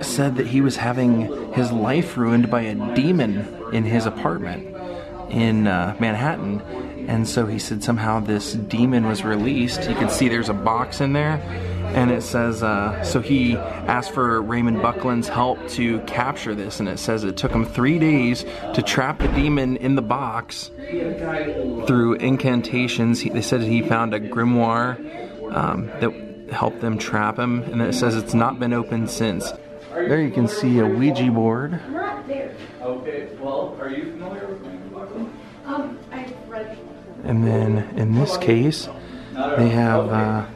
[0.00, 4.74] said that he was having his life ruined by a demon in his apartment
[5.30, 6.62] in uh, Manhattan.
[7.08, 9.88] And so he said somehow this demon was released.
[9.88, 11.36] You can see there's a box in there
[11.96, 16.88] and it says uh, so he asked for Raymond Buckland's help to capture this, and
[16.88, 20.70] it says it took him three days to trap the demon in the box
[21.86, 23.20] through incantations.
[23.20, 24.98] He, they said he found a grimoire
[25.54, 29.50] um, that helped them trap him, and it says it's not been opened since.
[29.90, 31.80] There you can see a Ouija board.
[32.82, 35.34] Okay, well, are you familiar with Raymond Buckland?
[35.64, 36.78] Um, I've read.
[37.24, 38.86] And then in this case,
[39.34, 40.08] they have.
[40.08, 40.46] Uh,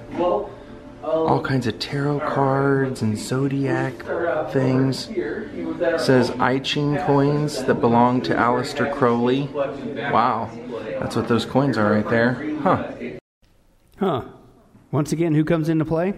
[1.02, 3.94] all kinds of tarot cards and zodiac
[4.50, 5.08] things.
[5.98, 9.48] Says I Ching coins that belong to Aleister Crowley.
[10.12, 10.50] Wow,
[10.98, 12.34] that's what those coins are right there.
[12.60, 12.92] Huh.
[13.98, 14.24] Huh.
[14.90, 16.14] Once again, who comes into play?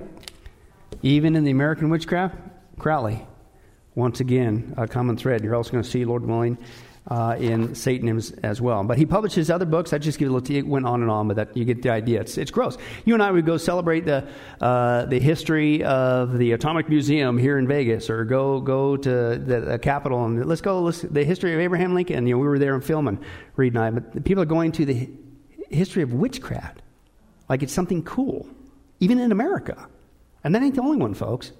[1.02, 2.36] Even in the American witchcraft?
[2.78, 3.26] Crowley.
[3.94, 5.44] Once again, a common thread.
[5.44, 6.56] You're also going to see, Lord willing,
[7.08, 8.84] uh, in Satanism as well.
[8.84, 9.92] But he published his other books.
[9.92, 10.56] I just give a little.
[10.56, 12.20] It went on and on, but that you get the idea.
[12.20, 12.78] It's it's gross.
[13.04, 14.28] You and I would go celebrate the
[14.60, 19.60] uh, the history of the Atomic Museum here in Vegas, or go go to the,
[19.60, 22.26] the Capitol and let's go let's, the history of Abraham Lincoln.
[22.26, 23.18] You know, we were there and filming,
[23.56, 23.90] Reed and I.
[23.90, 25.10] But people are going to the
[25.70, 26.82] history of witchcraft
[27.48, 28.46] like it's something cool,
[29.00, 29.88] even in America.
[30.44, 31.52] And that ain't the only one, folks.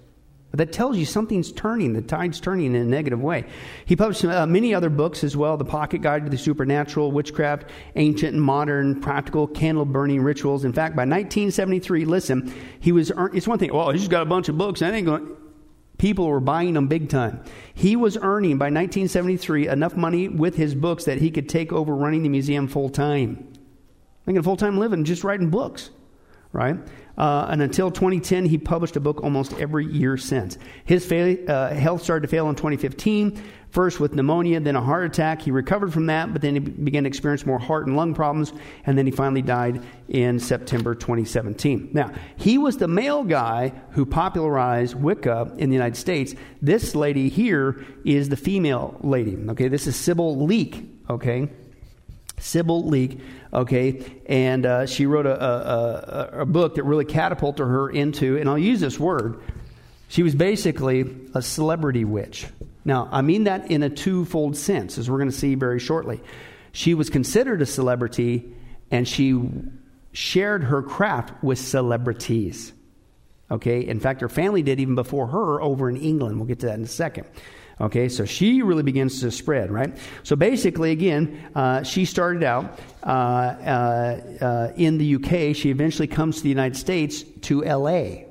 [0.52, 3.44] That tells you something's turning, the tide's turning in a negative way.
[3.86, 7.70] He published uh, many other books as well The Pocket Guide to the Supernatural, Witchcraft,
[7.96, 10.64] Ancient and Modern, Practical, Candle Burning Rituals.
[10.64, 14.48] In fact, by 1973, listen, he was, it's one thing, well, he's got a bunch
[14.48, 15.36] of books, I ain't going,
[15.96, 17.42] people were buying them big time.
[17.72, 21.94] He was earning by 1973 enough money with his books that he could take over
[21.94, 23.48] running the museum full time.
[24.26, 25.90] Making a full time living just writing books,
[26.52, 26.76] right?
[27.16, 30.56] Uh, and until 2010, he published a book almost every year since.
[30.84, 35.42] His uh, health started to fail in 2015, first with pneumonia, then a heart attack.
[35.42, 38.52] He recovered from that, but then he began to experience more heart and lung problems,
[38.86, 41.90] and then he finally died in September 2017.
[41.92, 46.34] Now, he was the male guy who popularized Wicca in the United States.
[46.62, 49.36] This lady here is the female lady.
[49.50, 50.88] Okay, this is Sybil Leek.
[51.10, 51.50] Okay,
[52.38, 53.20] Sybil Leek,
[53.52, 58.48] okay, and uh, she wrote a, a, a, book that really catapulted her into, and
[58.48, 59.40] I'll use this word,
[60.08, 62.46] she was basically a celebrity witch.
[62.84, 66.20] Now, I mean that in a twofold sense, as we're going to see very shortly.
[66.72, 68.52] She was considered a celebrity,
[68.90, 69.40] and she
[70.12, 72.72] shared her craft with celebrities.
[73.50, 76.36] Okay, in fact, her family did even before her over in England.
[76.36, 77.26] We'll get to that in a second.
[77.82, 79.98] Okay, so she really begins to spread, right?
[80.22, 85.56] So basically, again, uh, she started out uh, uh, uh in the UK.
[85.56, 88.28] She eventually comes to the United States to LA.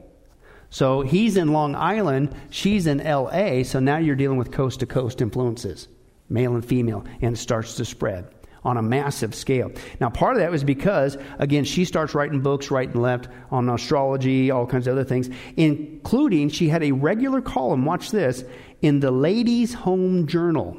[0.69, 3.63] So he's in Long Island, she's in LA.
[3.63, 5.89] So now you're dealing with coast to coast influences,
[6.29, 8.33] male and female, and starts to spread
[8.63, 9.71] on a massive scale.
[9.99, 13.67] Now, part of that was because, again, she starts writing books right and left on
[13.69, 18.43] astrology, all kinds of other things, including she had a regular column, watch this,
[18.81, 20.77] in the Ladies' Home Journal.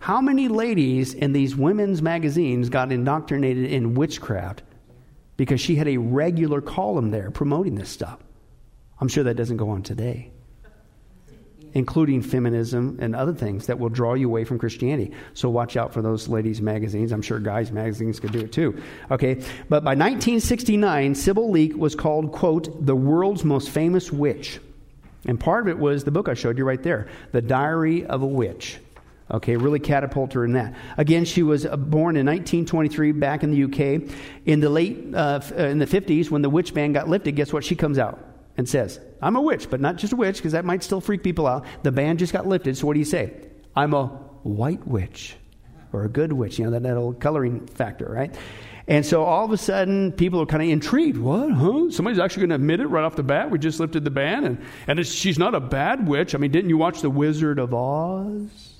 [0.00, 4.62] How many ladies in these women's magazines got indoctrinated in witchcraft
[5.36, 8.18] because she had a regular column there promoting this stuff?
[9.00, 10.30] I'm sure that doesn't go on today
[11.76, 15.12] including feminism and other things that will draw you away from Christianity.
[15.34, 17.12] So watch out for those ladies' magazines.
[17.12, 18.82] I'm sure guys' magazines could do it too.
[19.10, 19.34] Okay,
[19.68, 24.58] but by 1969, Sybil Leek was called, quote, the world's most famous witch.
[25.26, 28.22] And part of it was the book I showed you right there, The Diary of
[28.22, 28.78] a Witch.
[29.28, 30.74] Okay, really catapult her in that.
[30.96, 34.08] Again, she was uh, born in 1923 back in the UK.
[34.44, 37.52] In the late, uh, uh, in the 50s, when the witch ban got lifted, guess
[37.52, 37.64] what?
[37.64, 38.20] She comes out
[38.56, 41.24] and says, I'm a witch, but not just a witch, because that might still freak
[41.24, 41.64] people out.
[41.82, 43.34] The ban just got lifted, so what do you say?
[43.74, 44.06] I'm a
[44.44, 45.34] white witch
[45.92, 48.32] or a good witch, you know, that, that old coloring factor, right?
[48.88, 51.18] And so all of a sudden, people are kind of intrigued.
[51.18, 51.50] What?
[51.50, 51.90] Huh?
[51.90, 53.50] Somebody's actually going to admit it right off the bat.
[53.50, 56.34] We just lifted the ban, and, and she's not a bad witch.
[56.34, 58.74] I mean, didn't you watch The Wizard of Oz?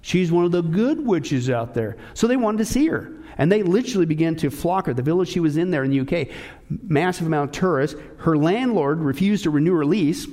[0.00, 1.96] She's one of the good witches out there.
[2.14, 3.12] So they wanted to see her.
[3.36, 4.94] And they literally began to flock her.
[4.94, 6.28] The village she was in there in the UK,
[6.68, 7.98] massive amount of tourists.
[8.18, 10.26] Her landlord refused to renew her lease.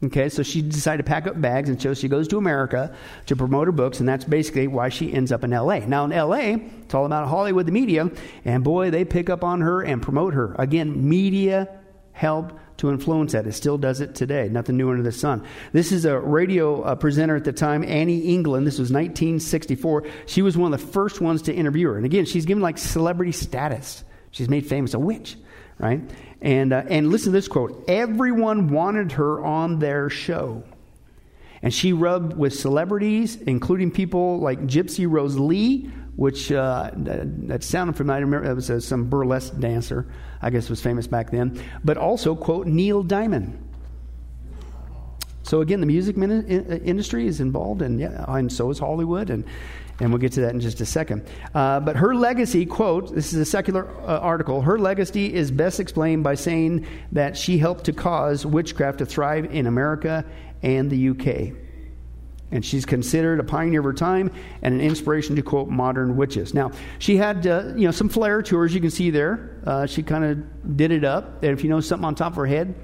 [0.00, 2.94] Okay, so she decided to pack up bags, and so she goes to America
[3.26, 5.80] to promote her books, and that's basically why she ends up in LA.
[5.80, 8.08] Now, in LA, it's all about Hollywood, the media,
[8.44, 10.54] and boy, they pick up on her and promote her.
[10.56, 11.68] Again, media
[12.12, 13.46] help to influence that.
[13.46, 14.48] It still does it today.
[14.48, 15.44] Nothing new under the sun.
[15.72, 18.68] This is a radio uh, presenter at the time, Annie England.
[18.68, 20.06] This was 1964.
[20.26, 21.96] She was one of the first ones to interview her.
[21.96, 24.04] And again, she's given like celebrity status.
[24.30, 25.36] She's made famous, a witch,
[25.78, 26.00] right?
[26.40, 30.64] And, uh, and listen to this quote Everyone wanted her on their show.
[31.60, 37.96] And she rubbed with celebrities, including people like Gypsy Rose Lee, which uh, that sounded
[37.96, 38.18] familiar.
[38.18, 40.06] I remember it was uh, some burlesque dancer,
[40.40, 41.60] I guess was famous back then.
[41.84, 43.64] But also, quote, Neil Diamond.
[45.42, 49.44] So again, the music industry is involved, and yeah, and so is Hollywood, and
[50.00, 51.26] and we'll get to that in just a second.
[51.54, 54.62] Uh, but her legacy, quote, this is a secular uh, article.
[54.62, 59.46] Her legacy is best explained by saying that she helped to cause witchcraft to thrive
[59.46, 60.24] in America
[60.62, 61.54] and the UK.
[62.50, 64.30] And she's considered a pioneer of her time
[64.62, 66.54] and an inspiration to quote modern witches.
[66.54, 69.60] Now, she had uh, you know some flair to her, as you can see there.
[69.66, 71.42] Uh, she kind of did it up.
[71.42, 72.74] And if you know something on top of her head,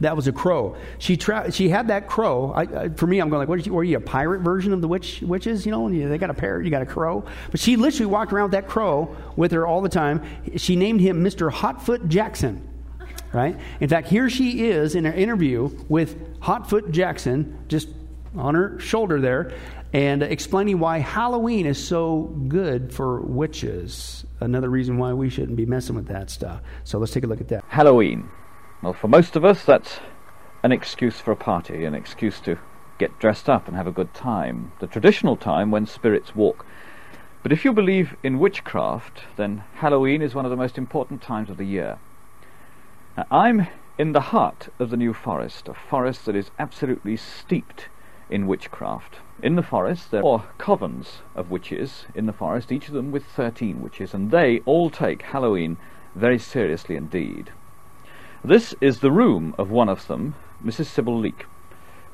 [0.00, 0.76] that was a crow.
[0.98, 2.52] She tra- she had that crow.
[2.54, 4.88] I, for me, I'm going like, what you, are you, a pirate version of the
[4.88, 5.64] witch witches?
[5.64, 7.24] You know, they got a parrot, you got a crow.
[7.50, 10.22] But she literally walked around with that crow with her all the time.
[10.56, 11.50] She named him Mr.
[11.50, 12.68] Hotfoot Jackson.
[13.32, 13.58] Right?
[13.80, 17.88] In fact, here she is in an interview with Hotfoot Jackson, just
[18.34, 19.52] on her shoulder there,
[19.92, 24.24] and explaining why Halloween is so good for witches.
[24.40, 26.60] Another reason why we shouldn't be messing with that stuff.
[26.84, 27.64] So let's take a look at that.
[27.68, 28.28] Halloween.
[28.86, 29.98] Well, for most of us, that's
[30.62, 32.56] an excuse for a party, an excuse to
[32.98, 34.70] get dressed up and have a good time.
[34.78, 36.64] The traditional time when spirits walk.
[37.42, 41.50] But if you believe in witchcraft, then Halloween is one of the most important times
[41.50, 41.98] of the year.
[43.16, 43.66] Now, I'm
[43.98, 47.88] in the heart of the New Forest, a forest that is absolutely steeped
[48.30, 49.16] in witchcraft.
[49.42, 53.24] In the forest there are covens of witches in the forest, each of them with
[53.24, 55.76] 13 witches, and they all take Halloween
[56.14, 57.50] very seriously indeed.
[58.46, 60.86] This is the room of one of them, Mrs.
[60.86, 61.46] Sybil Leek.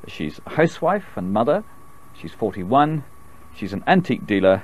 [0.07, 1.63] She's a housewife and mother.
[2.19, 3.03] She's 41.
[3.55, 4.63] She's an antique dealer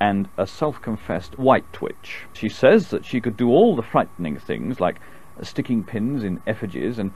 [0.00, 2.20] and a self-confessed white twitch.
[2.32, 5.02] She says that she could do all the frightening things like
[5.42, 7.12] sticking pins in effigies and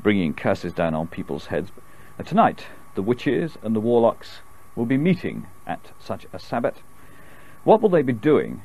[0.00, 1.72] bringing curses down on people's heads.
[2.18, 4.42] And tonight, the witches and the warlocks
[4.76, 6.76] will be meeting at such a sabbat.
[7.64, 8.62] What will they be doing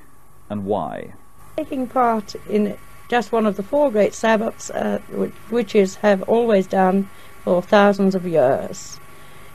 [0.47, 1.15] and why?
[1.57, 2.77] Taking part in
[3.07, 7.07] just one of the four great sabbats uh, which witches have always done
[7.43, 8.99] for thousands of years.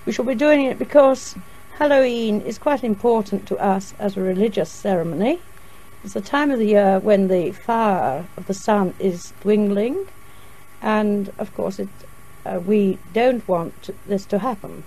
[0.06, 1.36] We shall be doing it because
[1.78, 5.40] Halloween is quite important to us as a religious ceremony.
[6.04, 10.06] It's the time of the year when the fire of the sun is dwindling,
[10.80, 11.88] and of course, it,
[12.46, 14.84] uh, we don't want this to happen.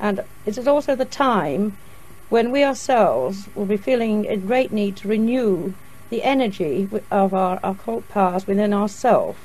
[0.00, 1.76] And it is also the time
[2.28, 5.74] when we ourselves will be feeling a great need to renew
[6.10, 9.38] the energy of our occult powers within ourselves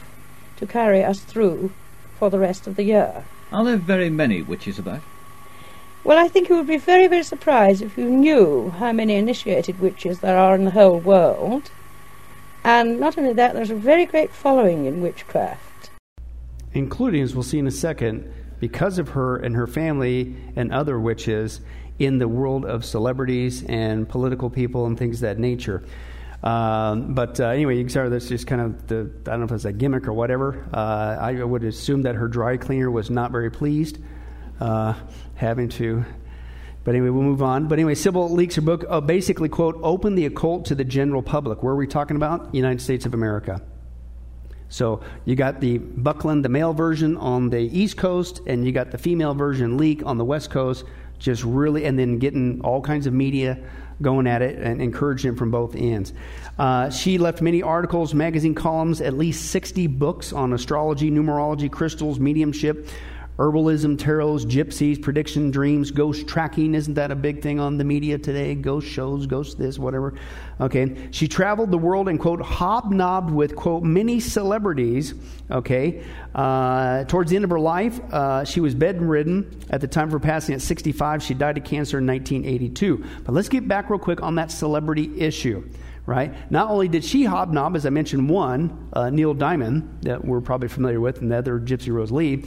[0.58, 1.72] to carry us through
[2.18, 3.26] for the rest of the year.
[3.52, 5.02] Are there very many witches about?
[6.04, 9.80] Well, I think you would be very, very surprised if you knew how many initiated
[9.80, 11.72] witches there are in the whole world.
[12.64, 15.90] And not only that, there's a very great following in witchcraft.
[16.74, 21.00] Including, as we'll see in a second, because of her and her family and other
[21.00, 21.62] witches
[22.00, 25.84] in the world of celebrities and political people and things of that nature.
[26.44, 28.10] Um, but uh, anyway, start.
[28.12, 30.68] That's just kind of the I don't know if it's a gimmick or whatever.
[30.74, 34.00] Uh, I would assume that her dry cleaner was not very pleased
[34.60, 34.94] uh,
[35.36, 36.04] having to.
[36.84, 37.70] But anyway, we'll move on.
[37.70, 41.22] But anyway, Sybil Leek's her book, uh, basically, quote, open the occult to the general
[41.22, 41.64] public.
[41.64, 42.54] Where are we talking about?
[42.54, 43.62] United States of America.
[44.68, 48.92] So you got the Buckland, the male version on the East Coast, and you got
[48.92, 50.84] the female version Leek on the West Coast,
[51.20, 53.60] just really, and then getting all kinds of media
[54.04, 56.14] going at it and encouraging it from both ends.
[56.60, 62.20] Uh, she left many articles, magazine columns, at least 60 books on astrology, numerology, crystals,
[62.20, 62.88] mediumship,
[63.38, 66.76] herbalism, tarots, gypsies, prediction, dreams, ghost tracking.
[66.76, 68.54] Isn't that a big thing on the media today?
[68.54, 70.14] Ghost shows, ghost this, whatever.
[70.62, 71.10] Okay.
[71.12, 75.16] She traveled the world and, quote, hobnobbed with, quote, many celebrities.
[75.50, 76.04] Okay.
[76.36, 80.12] Uh, towards the end of her life, uh, she was bedridden at the time of
[80.12, 81.24] her passing at 65.
[81.24, 83.04] She died of cancer in 1982.
[83.24, 85.68] But let's get back real quick on that celebrity issue
[86.06, 86.52] right?
[86.52, 90.68] Not only did she hobnob, as I mentioned, one, uh, Neil Diamond, that we're probably
[90.68, 92.44] familiar with, and the other, Gypsy Rose Lee,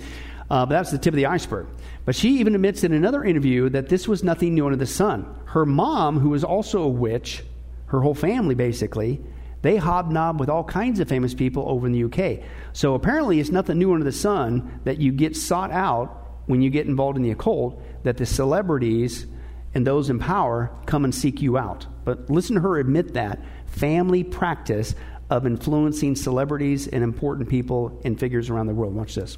[0.50, 1.66] uh, but that's the tip of the iceberg.
[2.04, 5.26] But she even admits in another interview that this was nothing new under the sun.
[5.46, 7.42] Her mom, who was also a witch,
[7.86, 9.20] her whole family basically,
[9.62, 12.44] they hobnob with all kinds of famous people over in the UK.
[12.72, 16.70] So apparently, it's nothing new under the sun that you get sought out when you
[16.70, 19.26] get involved in the occult, that the celebrities
[19.74, 21.86] and those in power come and seek you out.
[22.04, 24.94] But listen to her admit that family practice
[25.28, 28.94] of influencing celebrities and important people and figures around the world.
[28.94, 29.36] Watch this.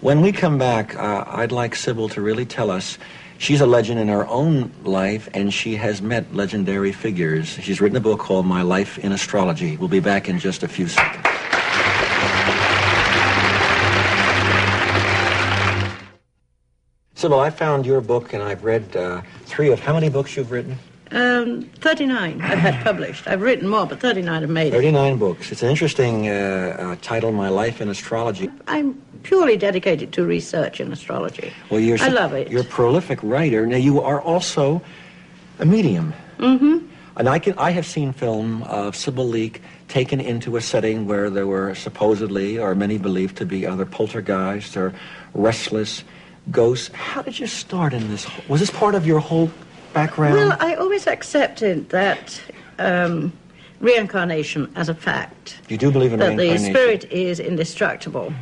[0.00, 2.96] When we come back, uh, I'd like Sybil to really tell us.
[3.36, 7.48] She's a legend in her own life, and she has met legendary figures.
[7.48, 9.76] She's written a book called My Life in Astrology.
[9.76, 11.26] We'll be back in just a few seconds.
[17.14, 20.50] Sybil, I found your book, and I've read uh, three of how many books you've
[20.50, 20.78] written?
[21.12, 23.26] Um, 39 I've had published.
[23.26, 25.50] I've written more, but 39 have made 39 books.
[25.50, 28.48] It's an interesting uh, uh, title, My Life in Astrology.
[28.68, 28.94] I'm
[29.24, 31.52] purely dedicated to research in astrology.
[31.68, 32.48] Well, you're I love it.
[32.48, 33.66] You're a prolific writer.
[33.66, 34.82] Now, you are also
[35.58, 36.14] a medium.
[36.38, 36.86] Mm-hmm.
[37.16, 41.28] And I, can, I have seen film of Sybil Leek taken into a setting where
[41.28, 44.94] there were supposedly, or many believed to be, other poltergeists or
[45.34, 46.04] restless
[46.52, 46.88] ghosts.
[46.94, 48.26] How did you start in this?
[48.48, 49.50] Was this part of your whole
[49.92, 50.34] background?
[50.34, 52.40] Well, I always accepted that
[52.78, 53.32] um,
[53.80, 55.60] reincarnation as a fact.
[55.68, 58.32] you do believe in That the spirit is indestructible.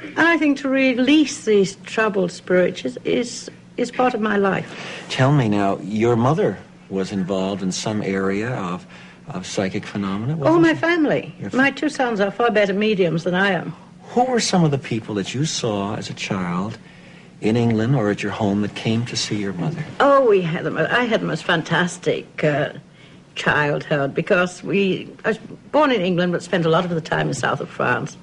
[0.00, 5.06] And I think to release these troubled spirits is, is, is part of my life.
[5.08, 8.86] Tell me now, your mother was involved in some area of,
[9.28, 10.34] of psychic phenomena?
[10.34, 10.80] All wasn't my she?
[10.80, 11.34] family.
[11.40, 13.74] Your My two sons are far better mediums than I am.
[14.10, 16.78] Who were some of the people that you saw as a child
[17.40, 19.84] in England or at your home that came to see your mother?
[20.00, 22.72] Oh, we had the mo- I had the most fantastic uh,
[23.34, 25.38] childhood because we I was
[25.72, 28.16] born in England but spent a lot of the time in the south of France.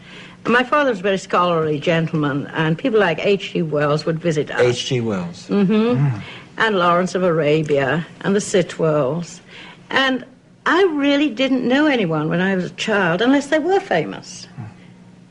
[0.45, 3.61] My father was a very scholarly gentleman, and people like H.G.
[3.61, 4.59] Wells would visit us.
[4.59, 4.99] H.G.
[4.99, 5.47] Wells.
[5.47, 6.19] Mm-hmm.
[6.57, 9.39] And Lawrence of Arabia and the Sitwells.
[9.89, 10.25] And
[10.65, 14.47] I really didn't know anyone when I was a child unless they were famous.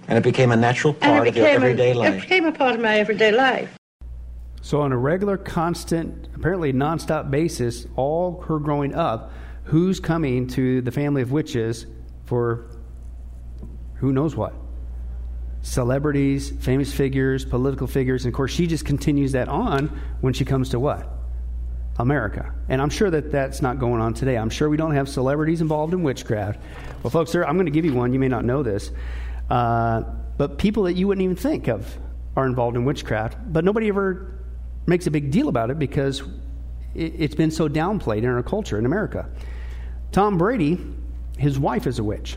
[0.08, 2.14] And it became a natural part of your everyday a, life.
[2.14, 3.78] it became a part of my everyday life.
[4.60, 9.32] So, on a regular, constant, apparently nonstop basis, all her growing up,
[9.64, 11.86] who's coming to the family of witches
[12.26, 12.66] for
[13.94, 14.54] who knows what?
[15.62, 18.24] Celebrities, famous figures, political figures.
[18.24, 19.88] And of course, she just continues that on
[20.20, 21.08] when she comes to what?
[21.98, 22.52] America.
[22.68, 24.36] And I'm sure that that's not going on today.
[24.36, 26.60] I'm sure we don't have celebrities involved in witchcraft.
[27.02, 28.12] Well, folks, there, I'm going to give you one.
[28.12, 28.90] You may not know this.
[29.50, 30.02] Uh,
[30.38, 31.98] but people that you wouldn't even think of
[32.36, 33.36] are involved in witchcraft.
[33.52, 34.38] But nobody ever
[34.86, 36.22] makes a big deal about it because
[36.94, 39.28] it, it's been so downplayed in our culture in America.
[40.10, 40.78] Tom Brady,
[41.38, 42.36] his wife is a witch.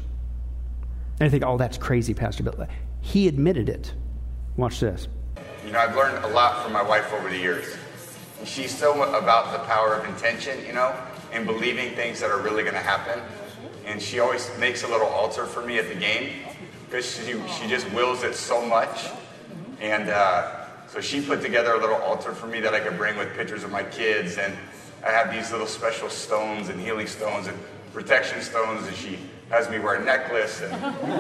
[1.20, 2.68] And I think, oh, that's crazy, Pastor Bill.
[3.01, 3.93] He admitted it.
[4.58, 5.08] Watch this.
[5.66, 7.76] You know, I've learned a lot from my wife over the years.
[8.43, 10.95] She's so about the power of intention, you know,
[11.32, 13.22] and believing things that are really going to happen.
[13.86, 16.34] And she always makes a little altar for me at the game
[16.86, 19.08] because she, she just wills it so much.
[19.82, 23.18] And uh, so she put together a little altar for me that I could bring
[23.18, 24.38] with pictures of my kids.
[24.38, 24.56] And
[25.06, 27.58] I have these little special stones and healing stones and
[27.94, 28.88] protection stones.
[28.88, 29.18] And she
[29.50, 30.72] has me wear a necklace and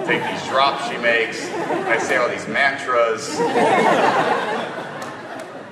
[0.07, 1.45] take these drops she makes.
[1.51, 3.29] I say all these mantras.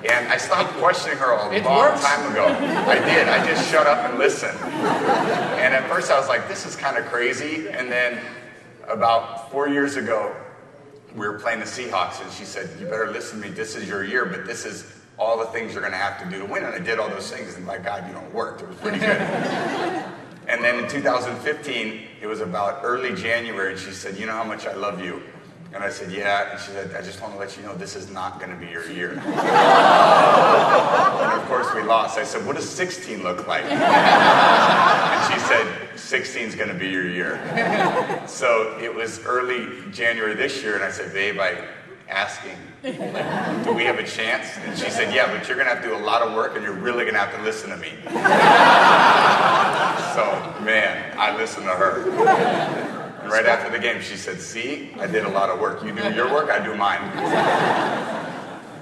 [0.06, 2.04] And I stopped questioning her a It long works.
[2.04, 2.44] time ago.
[2.46, 3.26] I did.
[3.26, 4.58] I just shut up and listened.
[4.60, 7.68] And at first I was like, this is kind of crazy.
[7.70, 8.20] And then
[8.88, 10.34] about four years ago,
[11.14, 13.54] we were playing the Seahawks, and she said, You better listen to me.
[13.54, 16.28] This is your year, but this is all the things you're going to have to
[16.28, 16.64] do to win.
[16.64, 18.62] And I did all those things, and my God, you know, it worked.
[18.62, 19.08] It was pretty good.
[20.48, 24.44] and then in 2015, it was about early January, and she said, You know how
[24.44, 25.22] much I love you?
[25.72, 26.50] And I said, Yeah.
[26.50, 28.56] And she said, I just want to let you know this is not going to
[28.56, 29.14] be your year.
[32.04, 32.18] and of course, we lost.
[32.18, 33.64] I said, What does 16 look like?
[33.64, 37.40] and she said, 16 is going to be your year.
[38.26, 41.66] So it was early January this year, and I said, Babe, I
[42.08, 44.58] asking, do we have a chance?
[44.58, 46.54] And she said, Yeah, but you're going to have to do a lot of work,
[46.54, 47.90] and you're really going to have to listen to me.
[50.14, 52.02] so, man, I listened to her.
[53.22, 55.82] And right after the game, she said, See, I did a lot of work.
[55.82, 57.00] You do your work, I do mine.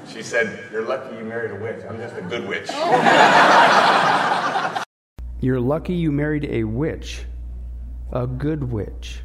[0.09, 1.85] She said, You're lucky you married a witch.
[1.89, 2.71] I'm just a good witch.
[5.41, 7.25] You're lucky you married a witch,
[8.13, 9.21] a good witch.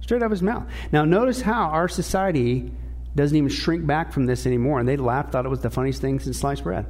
[0.00, 0.68] Straight out of his mouth.
[0.92, 2.70] Now, notice how our society
[3.14, 6.00] doesn't even shrink back from this anymore, and they laughed, thought it was the funniest
[6.00, 6.86] thing since sliced bread.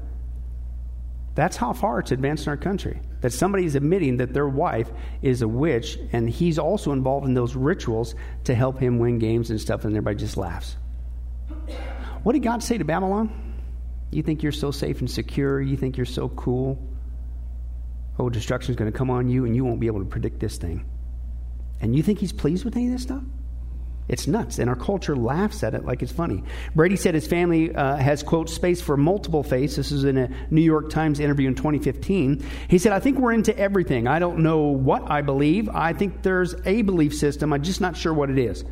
[1.35, 3.01] That's how far it's advanced in our country.
[3.21, 4.91] That somebody's admitting that their wife
[5.23, 8.15] is a witch, and he's also involved in those rituals
[8.45, 10.77] to help him win games and stuff, and everybody just laughs.
[12.23, 13.31] What did God say to Babylon?
[14.11, 15.61] You think you're so safe and secure?
[15.61, 16.79] You think you're so cool?
[18.19, 20.59] Oh, destruction's going to come on you, and you won't be able to predict this
[20.59, 20.85] thing.
[21.81, 23.23] And you think he's pleased with any of this stuff?
[24.09, 26.43] It's nuts, and our culture laughs at it like it's funny.
[26.75, 29.77] Brady said his family uh, has, quote, space for multiple faiths.
[29.77, 32.45] This is in a New York Times interview in 2015.
[32.69, 34.07] He said, I think we're into everything.
[34.07, 35.69] I don't know what I believe.
[35.69, 37.53] I think there's a belief system.
[37.53, 38.65] I'm just not sure what it is.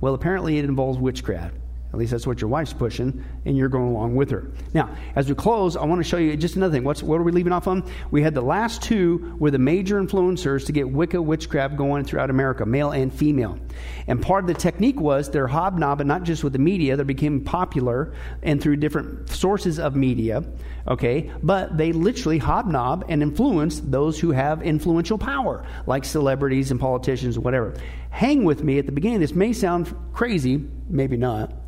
[0.00, 1.54] Well, apparently it involves witchcraft.
[1.92, 4.52] At least that's what your wife's pushing, and you're going along with her.
[4.72, 6.84] Now, as we close, I want to show you just another thing.
[6.84, 7.82] What's, what are we leaving off on?
[8.12, 12.30] We had the last two were the major influencers to get Wicca witchcraft going throughout
[12.30, 13.58] America, male and female.
[14.06, 17.44] And part of the technique was they're hobnobbing not just with the media, they became
[17.44, 20.44] popular and through different sources of media,
[20.86, 21.32] okay?
[21.42, 27.36] But they literally hobnob and influence those who have influential power, like celebrities and politicians,
[27.36, 27.74] whatever.
[28.10, 29.20] Hang with me at the beginning.
[29.20, 31.59] This may sound crazy, maybe not.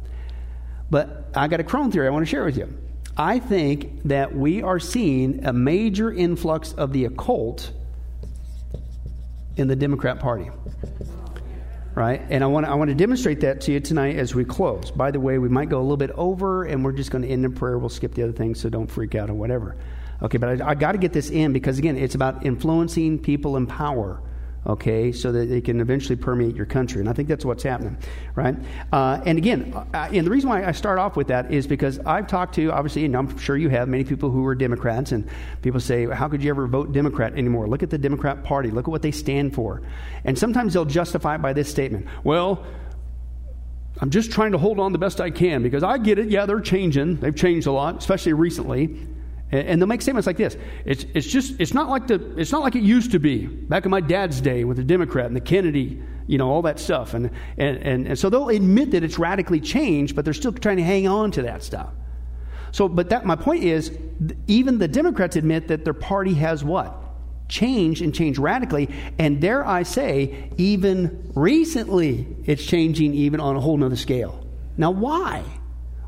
[0.92, 2.68] But I got a crone theory I want to share with you.
[3.16, 7.72] I think that we are seeing a major influx of the occult
[9.56, 10.50] in the Democrat Party.
[11.94, 12.20] Right?
[12.28, 14.90] And I want, I want to demonstrate that to you tonight as we close.
[14.90, 17.28] By the way, we might go a little bit over, and we're just going to
[17.28, 17.78] end in prayer.
[17.78, 19.76] We'll skip the other things, so don't freak out or whatever.
[20.20, 23.56] Okay, but I, I got to get this in because, again, it's about influencing people
[23.56, 24.20] in power
[24.66, 27.00] okay, so that it can eventually permeate your country.
[27.00, 27.96] And I think that's what's happening,
[28.34, 28.54] right?
[28.92, 31.98] Uh, and again, uh, and the reason why I start off with that is because
[32.00, 35.28] I've talked to, obviously, and I'm sure you have, many people who are Democrats, and
[35.62, 37.66] people say, how could you ever vote Democrat anymore?
[37.66, 39.82] Look at the Democrat Party, look at what they stand for.
[40.24, 42.64] And sometimes they'll justify it by this statement well,
[44.00, 46.28] I'm just trying to hold on the best I can because I get it.
[46.28, 47.16] Yeah, they're changing.
[47.16, 49.06] They've changed a lot, especially recently.
[49.52, 50.56] And they'll make statements like this.
[50.86, 53.84] It's, it's just, it's not like the, it's not like it used to be back
[53.84, 57.12] in my dad's day with the Democrat and the Kennedy, you know, all that stuff.
[57.12, 60.78] And, and, and, and so they'll admit that it's radically changed, but they're still trying
[60.78, 61.90] to hang on to that stuff.
[62.70, 63.96] So, but that, my point is,
[64.46, 66.98] even the Democrats admit that their party has what?
[67.52, 68.88] changed and changed radically.
[69.18, 74.46] And dare I say, even recently, it's changing even on a whole nother scale.
[74.78, 75.44] Now, why?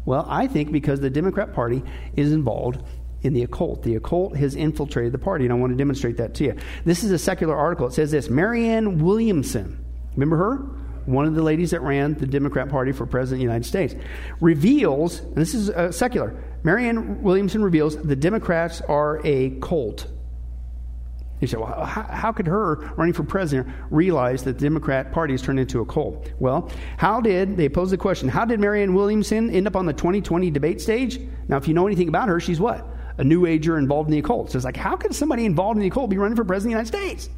[0.07, 1.83] Well, I think because the Democrat Party
[2.17, 2.83] is involved
[3.25, 3.83] in the occult.
[3.83, 6.57] The occult has infiltrated the party, and I want to demonstrate that to you.
[6.85, 7.87] This is a secular article.
[7.89, 10.57] It says this Marianne Williamson, remember her?
[11.07, 13.95] One of the ladies that ran the Democrat Party for President of the United States,
[14.41, 20.07] reveals, and this is uh, secular, Marianne Williamson reveals the Democrats are a cult.
[21.41, 25.35] You say, well, how, how, could her running for president realize that the Democrat Party
[25.35, 26.33] has turned into a cult?
[26.39, 29.93] Well, how did, they pose the question, how did Marianne Williamson end up on the
[29.93, 31.21] 2020 debate stage?
[31.49, 32.94] Now, if you know anything about her, she's what?
[33.19, 34.51] A new ager involved in the occult.
[34.51, 36.91] So it's like, how could somebody involved in the occult be running for president of
[36.91, 37.31] the United States?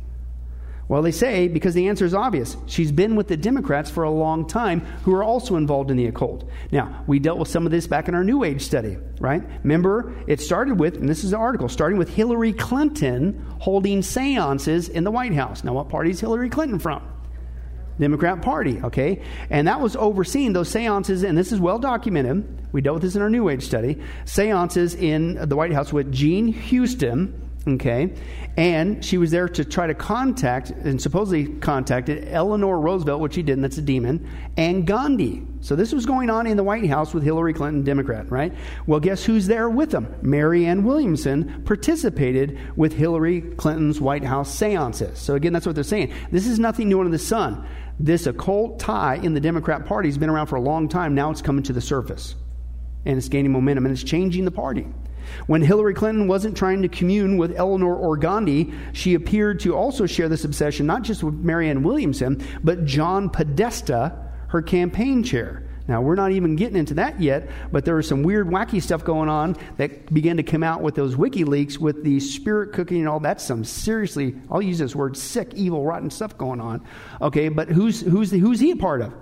[0.88, 2.56] Well, they say because the answer is obvious.
[2.66, 6.06] She's been with the Democrats for a long time who are also involved in the
[6.06, 6.48] occult.
[6.70, 9.42] Now, we dealt with some of this back in our New Age study, right?
[9.64, 14.88] Remember, it started with, and this is the article, starting with Hillary Clinton holding seances
[14.88, 15.64] in the White House.
[15.64, 17.02] Now, what party is Hillary Clinton from?
[17.98, 19.22] Democrat Party, okay?
[19.50, 22.72] And that was overseeing those seances, and this is well documented.
[22.72, 24.02] We dealt with this in our New Age study.
[24.24, 28.12] Seances in the White House with Jean Houston, Okay?
[28.56, 33.42] And she was there to try to contact, and supposedly contacted Eleanor Roosevelt, which she
[33.42, 35.42] didn't, that's a demon, and Gandhi.
[35.62, 38.54] So this was going on in the White House with Hillary Clinton, Democrat, right?
[38.86, 40.14] Well, guess who's there with them?
[40.22, 45.18] Marianne Williamson participated with Hillary Clinton's White House seances.
[45.18, 46.12] So again, that's what they're saying.
[46.30, 47.66] This is nothing new under the sun.
[47.98, 51.16] This occult tie in the Democrat Party has been around for a long time.
[51.16, 52.36] Now it's coming to the surface.
[53.04, 54.86] And it's gaining momentum and it's changing the party.
[55.46, 60.06] When Hillary Clinton wasn't trying to commune with Eleanor or Gandhi, she appeared to also
[60.06, 64.16] share this obsession not just with Marianne Williamson, but John Podesta,
[64.48, 65.62] her campaign chair.
[65.88, 69.04] Now, we're not even getting into that yet, but there was some weird, wacky stuff
[69.04, 73.08] going on that began to come out with those WikiLeaks with the spirit cooking and
[73.08, 73.20] all.
[73.20, 73.40] that.
[73.40, 76.84] some seriously, I'll use this word, sick, evil, rotten stuff going on.
[77.22, 79.14] Okay, but who's, who's, the, who's he a part of?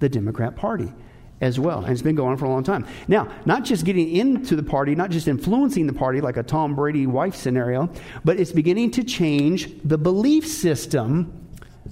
[0.00, 0.92] The Democrat Party
[1.40, 1.80] as well.
[1.80, 2.86] And it's been going on for a long time.
[3.08, 6.74] Now, not just getting into the party, not just influencing the party like a Tom
[6.74, 7.90] Brady wife scenario,
[8.24, 11.36] but it's beginning to change the belief system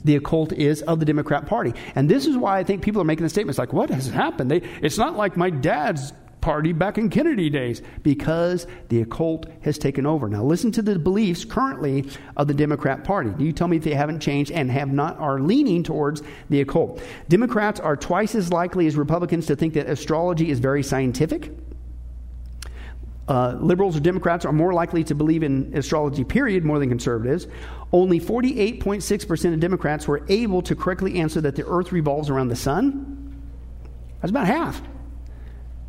[0.05, 1.75] the occult is of the Democrat Party.
[1.95, 4.51] And this is why I think people are making the statements like, what has happened?
[4.51, 9.79] They, it's not like my dad's party back in Kennedy days because the occult has
[9.79, 10.29] taken over.
[10.29, 13.31] Now listen to the beliefs currently of the Democrat Party.
[13.31, 17.03] Do you tell me they haven't changed and have not are leaning towards the occult?
[17.29, 21.53] Democrats are twice as likely as Republicans to think that astrology is very scientific.
[23.29, 27.47] Uh, liberals or Democrats are more likely to believe in astrology, period, more than conservatives.
[27.93, 32.57] Only 48.6% of Democrats were able to correctly answer that the earth revolves around the
[32.57, 33.39] sun.
[34.21, 34.81] That's about half.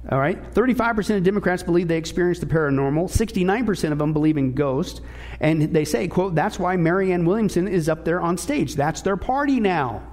[0.08, 0.42] All right?
[0.54, 3.10] 35% of Democrats believe they experienced the paranormal.
[3.10, 5.02] 69% of them believe in ghosts.
[5.40, 8.76] And they say, quote, that's why Marianne Williamson is up there on stage.
[8.76, 10.04] That's their party now.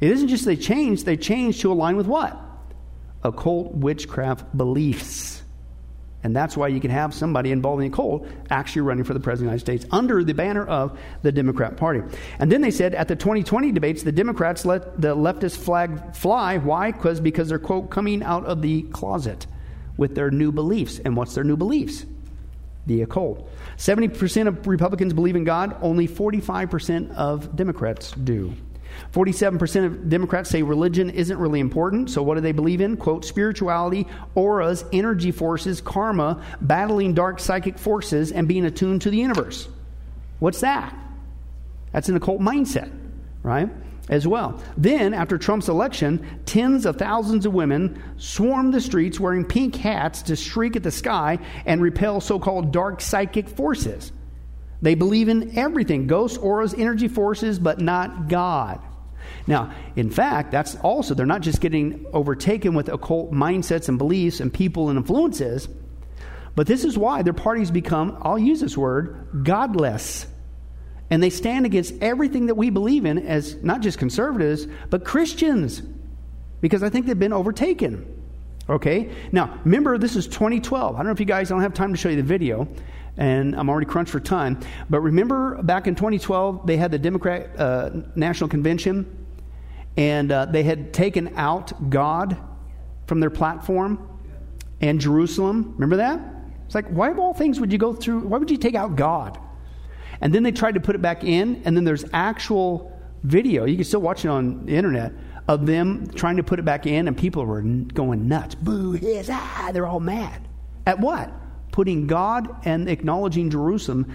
[0.00, 2.40] It isn't just they changed, they changed to align with what?
[3.22, 5.39] Occult witchcraft beliefs.
[6.22, 9.20] And that's why you can have somebody involved in the occult actually running for the
[9.20, 12.02] President of the United States under the banner of the Democrat Party.
[12.38, 16.58] And then they said at the 2020 debates, the Democrats let the leftist flag fly.
[16.58, 16.92] Why?
[16.92, 19.46] Because because they're, quote, coming out of the closet
[19.96, 20.98] with their new beliefs.
[20.98, 22.04] And what's their new beliefs?
[22.86, 23.50] The occult.
[23.76, 28.54] 70% of Republicans believe in God, only 45% of Democrats do.
[29.12, 32.10] 47% of Democrats say religion isn't really important.
[32.10, 32.96] So, what do they believe in?
[32.96, 39.16] Quote, spirituality, auras, energy forces, karma, battling dark psychic forces, and being attuned to the
[39.16, 39.68] universe.
[40.38, 40.96] What's that?
[41.92, 42.90] That's an occult mindset,
[43.42, 43.68] right?
[44.08, 44.60] As well.
[44.76, 50.22] Then, after Trump's election, tens of thousands of women swarmed the streets wearing pink hats
[50.22, 54.10] to shriek at the sky and repel so called dark psychic forces.
[54.82, 58.80] They believe in everything ghosts, auras, energy forces, but not God.
[59.46, 64.40] Now, in fact, that's also, they're not just getting overtaken with occult mindsets and beliefs
[64.40, 65.68] and people and influences,
[66.54, 70.26] but this is why their parties become, I'll use this word, godless.
[71.10, 75.82] And they stand against everything that we believe in as not just conservatives, but Christians,
[76.60, 78.16] because I think they've been overtaken.
[78.68, 79.10] Okay?
[79.32, 80.94] Now, remember, this is 2012.
[80.94, 82.68] I don't know if you guys, I don't have time to show you the video,
[83.20, 84.58] and I'm already crunched for time.
[84.88, 89.26] But remember back in 2012, they had the Democrat uh, National Convention,
[89.96, 92.36] and uh, they had taken out God
[93.06, 94.08] from their platform
[94.80, 95.74] and Jerusalem.
[95.74, 96.18] Remember that?
[96.64, 98.20] It's like, why of all things would you go through?
[98.20, 99.38] Why would you take out God?
[100.22, 103.66] And then they tried to put it back in, and then there's actual video.
[103.66, 105.12] You can still watch it on the internet
[105.46, 108.54] of them trying to put it back in, and people were going nuts.
[108.54, 110.48] Boo, his, ah, they're all mad.
[110.86, 111.30] At what?
[111.72, 114.14] Putting God and acknowledging Jerusalem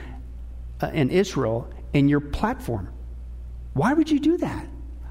[0.81, 2.89] and Israel in your platform.
[3.73, 4.67] Why would you do that?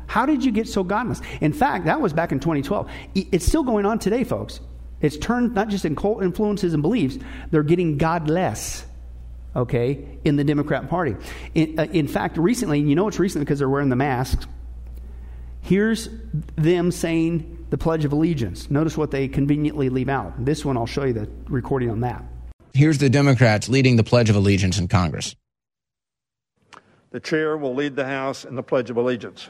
[0.07, 1.21] How did you get so godless?
[1.41, 2.91] In fact, that was back in 2012.
[3.15, 4.61] It's still going on today, folks.
[5.01, 7.19] It's turned not just in cult influences and beliefs,
[7.51, 8.85] they're getting godless,
[9.55, 11.17] okay, in the Democrat Party.
[11.55, 14.47] In, uh, in fact, recently, you know it's recently because they're wearing the masks.
[15.61, 16.09] Here's
[16.57, 18.71] them saying the Pledge of Allegiance.
[18.71, 20.45] Notice what they conveniently leave out.
[20.45, 22.25] This one, I'll show you the recording on that.
[22.75, 25.37] Here's the Democrats leading the Pledge of Allegiance in Congress.
[27.11, 29.49] The chair will lead the House in the Pledge of Allegiance.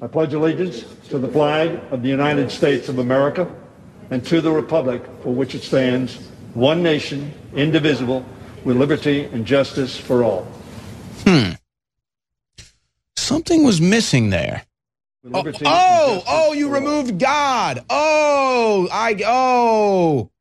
[0.00, 3.48] I pledge allegiance to the flag of the United States of America
[4.10, 6.16] and to the republic for which it stands,
[6.54, 8.26] one nation, indivisible,
[8.64, 10.42] with liberty and justice for all.
[11.24, 11.52] Hmm.
[13.14, 14.64] Something was missing there.
[15.32, 17.84] Oh, oh, oh, you removed God.
[17.88, 20.31] Oh, I, oh,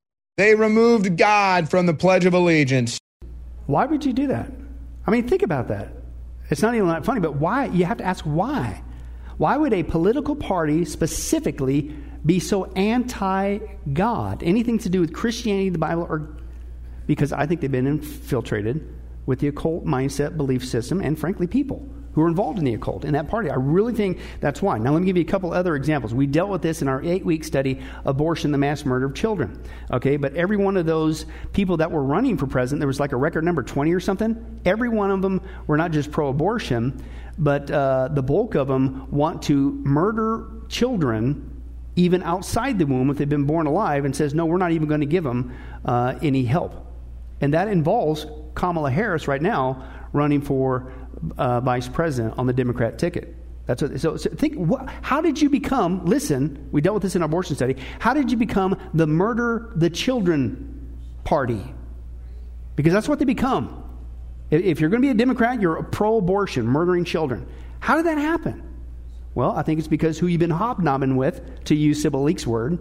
[0.41, 2.99] they removed God from the Pledge of Allegiance.
[3.67, 4.51] Why would you do that?
[5.05, 5.93] I mean, think about that.
[6.49, 7.65] It's not even that funny, but why?
[7.65, 8.83] You have to ask why.
[9.37, 13.59] Why would a political party specifically be so anti
[13.93, 14.41] God?
[14.41, 16.27] Anything to do with Christianity, the Bible, or
[17.05, 18.87] because I think they've been infiltrated
[19.27, 23.05] with the occult mindset, belief system, and frankly, people who are involved in the occult
[23.05, 23.49] in that party.
[23.49, 24.77] I really think that's why.
[24.77, 26.13] Now, let me give you a couple other examples.
[26.13, 29.63] We dealt with this in our eight week study, Abortion, the Mass Murder of Children.
[29.91, 33.11] Okay, but every one of those people that were running for president, there was like
[33.11, 34.61] a record number 20 or something.
[34.65, 37.03] Every one of them were not just pro abortion,
[37.37, 41.47] but uh, the bulk of them want to murder children
[41.95, 44.87] even outside the womb if they've been born alive and says, no, we're not even
[44.87, 45.53] going to give them
[45.85, 46.87] uh, any help.
[47.41, 49.83] And that involves Kamala Harris right now
[50.13, 50.93] running for
[51.37, 53.35] uh, vice president on the Democrat ticket.
[53.65, 57.15] That's what, so, so think, what, how did you become, listen, we dealt with this
[57.15, 61.61] in our abortion study, how did you become the murder the children party?
[62.75, 63.83] Because that's what they become.
[64.49, 67.47] If you're going to be a Democrat, you're pro abortion, murdering children.
[67.79, 68.63] How did that happen?
[69.33, 72.79] Well, I think it's because who you've been hobnobbing with, to use Sybil Leek's word,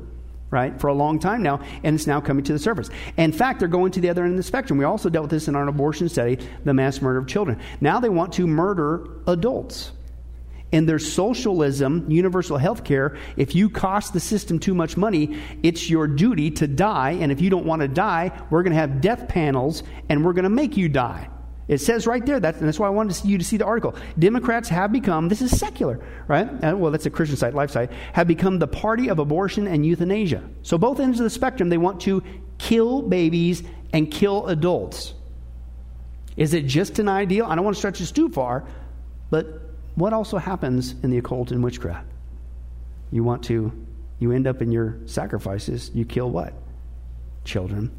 [0.51, 2.90] right, for a long time now, and it's now coming to the surface.
[3.16, 4.78] In fact, they're going to the other end of the spectrum.
[4.78, 7.61] We also dealt with this in our abortion study, the mass murder of children.
[7.80, 9.92] Now they want to murder adults.
[10.72, 15.90] In their socialism, universal health care, if you cost the system too much money, it's
[15.90, 17.12] your duty to die.
[17.20, 20.32] And if you don't want to die, we're going to have death panels and we're
[20.32, 21.28] going to make you die.
[21.71, 23.95] It says right there, that's, and that's why I wanted you to see the article.
[24.18, 26.49] Democrats have become, this is secular, right?
[26.64, 29.87] Uh, well, that's a Christian site, life site, have become the party of abortion and
[29.87, 30.43] euthanasia.
[30.62, 32.25] So, both ends of the spectrum, they want to
[32.59, 33.62] kill babies
[33.93, 35.14] and kill adults.
[36.37, 37.47] Is it just an ideal?
[37.47, 38.66] I don't want to stretch this too far,
[39.31, 39.47] but
[39.95, 42.09] what also happens in the occult and witchcraft?
[43.12, 43.71] You want to,
[44.18, 46.53] you end up in your sacrifices, you kill what?
[47.45, 47.93] Children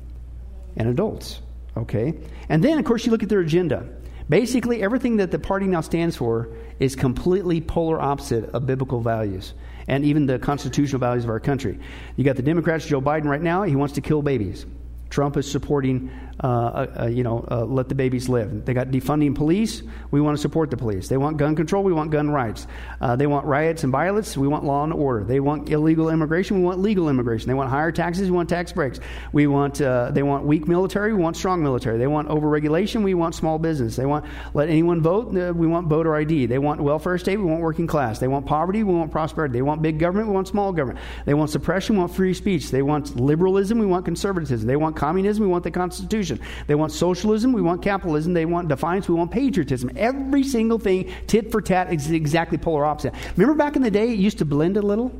[0.76, 1.40] and adults.
[1.78, 2.14] Okay?
[2.50, 3.88] And then, of course, you look at their agenda.
[4.30, 6.50] Basically, everything that the party now stands for
[6.80, 9.54] is completely polar opposite of biblical values
[9.88, 11.78] and even the constitutional values of our country.
[12.16, 14.66] You got the Democrats, Joe Biden right now, he wants to kill babies.
[15.10, 16.10] Trump is supporting,
[16.44, 18.66] uh, uh, uh, you know, uh, let the babies live.
[18.66, 19.84] They got defunding police.
[20.12, 21.08] We want to support the police.
[21.08, 21.84] They want gun control.
[21.84, 22.68] We want gun rights.
[23.00, 24.38] Uh, they want riots and violence.
[24.38, 25.24] We want law and order.
[25.24, 26.58] They want illegal immigration.
[26.60, 27.48] We want legal immigration.
[27.48, 28.30] They want higher taxes.
[28.30, 29.00] We want tax breaks.
[29.32, 31.14] We want, uh, they want weak military.
[31.14, 31.98] We want strong military.
[31.98, 33.04] They want overregulation.
[33.04, 33.96] We want small business.
[33.96, 35.32] They want let anyone vote.
[35.32, 36.48] we want voter ID.
[36.48, 37.38] They want welfare state.
[37.38, 38.20] We want working class.
[38.20, 38.84] They want poverty.
[38.84, 39.54] We want prosperity.
[39.54, 40.28] They want big government.
[40.28, 41.00] We want small government.
[41.26, 41.96] They want suppression.
[41.96, 42.72] We want free speech.
[42.72, 43.80] They want liberalism.
[43.80, 44.68] We want conservatism.
[44.68, 46.31] They want communism, we want the Constitution.
[46.68, 48.34] They want socialism, we want capitalism.
[48.34, 49.92] They want defiance, we want patriotism.
[49.96, 53.14] Every single thing, tit for tat, is exactly polar opposite.
[53.36, 55.12] Remember back in the day, it used to blend a little?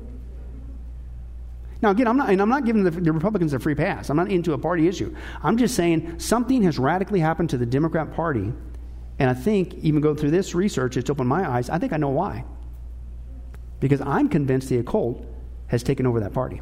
[1.82, 4.09] Now, again, I'm not, and I'm not giving the, the, Republicans a free pass.
[4.09, 5.16] I'm not into a party issue.
[5.41, 8.53] I'm just saying something has radically happened to the Democrat Party,
[9.18, 11.70] and I think, even going through this research, it's opened my eyes.
[11.70, 12.45] I think I know why.
[13.80, 15.26] Because I'm convinced the occult
[15.68, 16.62] has taken over that party.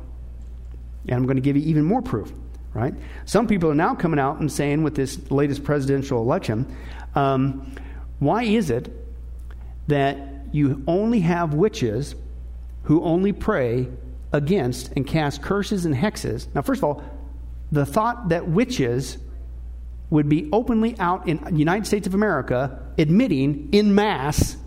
[1.03, 2.31] And I'm going to give you even more proof
[2.73, 2.93] right?
[3.25, 6.75] Some people are now coming out and saying with this latest presidential election,
[7.15, 7.75] um,
[8.19, 8.91] why is it
[9.87, 10.17] that
[10.51, 12.15] you only have witches
[12.83, 13.87] who only pray
[14.31, 16.47] against and cast curses and hexes?
[16.53, 17.03] Now, first of all,
[17.71, 19.17] the thought that witches
[20.09, 24.57] would be openly out in the United States of America admitting in mass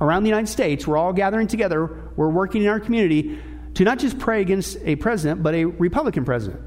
[0.00, 3.38] around the United States, we're all gathering together, we're working in our community
[3.74, 6.60] to not just pray against a president, but a Republican president.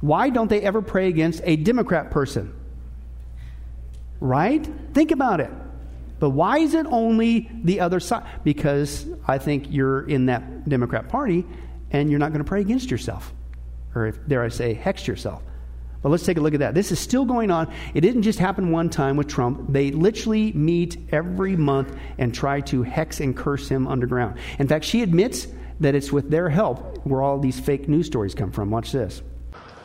[0.00, 2.54] Why don't they ever pray against a Democrat person?
[4.20, 4.68] Right?
[4.94, 5.50] Think about it.
[6.18, 8.26] But why is it only the other side?
[8.44, 11.46] Because I think you're in that Democrat Party
[11.90, 13.32] and you're not going to pray against yourself.
[13.94, 15.42] Or, if, dare I say, hex yourself.
[16.02, 16.74] But let's take a look at that.
[16.74, 17.72] This is still going on.
[17.92, 19.72] It didn't just happen one time with Trump.
[19.72, 24.38] They literally meet every month and try to hex and curse him underground.
[24.58, 25.46] In fact, she admits
[25.80, 28.70] that it's with their help where all these fake news stories come from.
[28.70, 29.22] Watch this.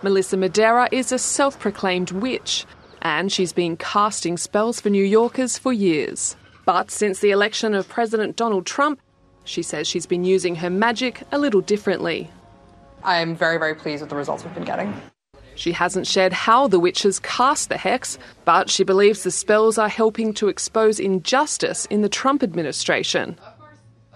[0.05, 2.67] Melissa Madara is a self proclaimed witch,
[3.01, 6.35] and she's been casting spells for New Yorkers for years.
[6.63, 9.01] But since the election of President Donald Trump,
[9.45, 12.29] she says she's been using her magic a little differently.
[13.03, 14.93] I'm very, very pleased with the results we've been getting.
[15.55, 19.89] She hasn't shared how the witches cast the hex, but she believes the spells are
[19.89, 23.39] helping to expose injustice in the Trump administration.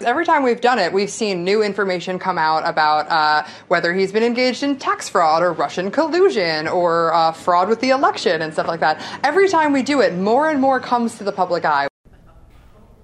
[0.02, 4.14] Every time we've done it, we've seen new information come out about uh, whether he's
[4.14, 8.54] been engaged in tax fraud or Russian collusion or uh, fraud with the election and
[8.54, 9.04] stuff like that.
[9.26, 11.89] Every time we do it, more and more comes to the public eye.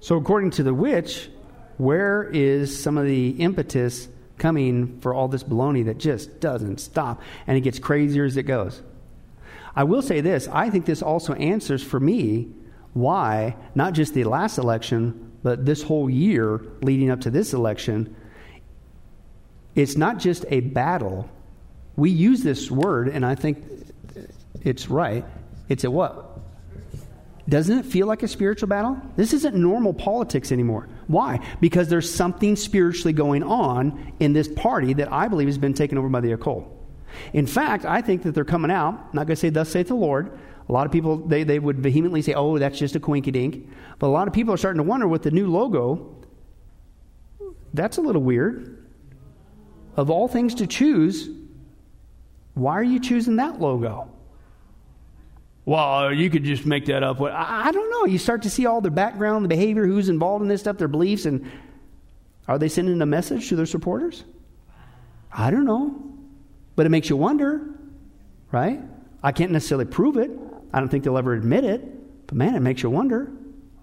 [0.00, 1.28] So, according to the witch,
[1.76, 7.20] where is some of the impetus coming for all this baloney that just doesn't stop
[7.46, 8.82] and it gets crazier as it goes?
[9.74, 12.48] I will say this I think this also answers for me
[12.94, 18.14] why not just the last election, but this whole year leading up to this election,
[19.74, 21.28] it's not just a battle.
[21.96, 23.64] We use this word, and I think
[24.62, 25.24] it's right.
[25.68, 26.36] It's a what?
[27.48, 29.00] Doesn't it feel like a spiritual battle?
[29.14, 30.88] This isn't normal politics anymore.
[31.06, 31.46] Why?
[31.60, 35.96] Because there's something spiritually going on in this party that I believe has been taken
[35.96, 36.66] over by the occult.
[37.32, 39.94] In fact, I think that they're coming out, not going to say, Thus saith the
[39.94, 40.36] Lord.
[40.68, 43.68] A lot of people, they, they would vehemently say, Oh, that's just a quinky dink.
[43.98, 46.14] But a lot of people are starting to wonder with the new logo,
[47.72, 48.84] that's a little weird.
[49.96, 51.30] Of all things to choose,
[52.54, 54.10] why are you choosing that logo?
[55.64, 57.20] Well, you could just make that up.
[57.20, 58.04] I don't know.
[58.04, 60.88] You start to see all the background, the behavior, who's involved in this stuff, their
[60.88, 61.50] beliefs, and
[62.46, 64.24] are they sending a message to their supporters?
[65.32, 66.02] I don't know.
[66.76, 67.66] But it makes you wonder,
[68.52, 68.80] right?
[69.22, 70.30] I can't necessarily prove it.
[70.72, 72.26] I don't think they'll ever admit it.
[72.26, 73.32] But man, it makes you wonder.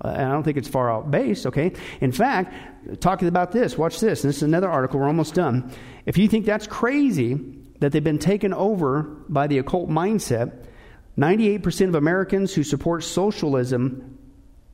[0.04, 1.72] Uh, and I don't think it's far out base, okay?
[2.02, 4.22] In fact, talking about this, watch this.
[4.22, 5.00] This is another article.
[5.00, 5.72] We're almost done.
[6.06, 7.40] If you think that's crazy
[7.80, 10.66] that they've been taken over by the occult mindset,
[11.18, 14.18] 98% of Americans who support socialism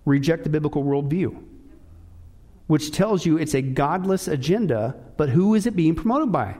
[0.05, 1.43] reject the biblical worldview,
[2.67, 6.55] which tells you it's a godless agenda, but who is it being promoted by?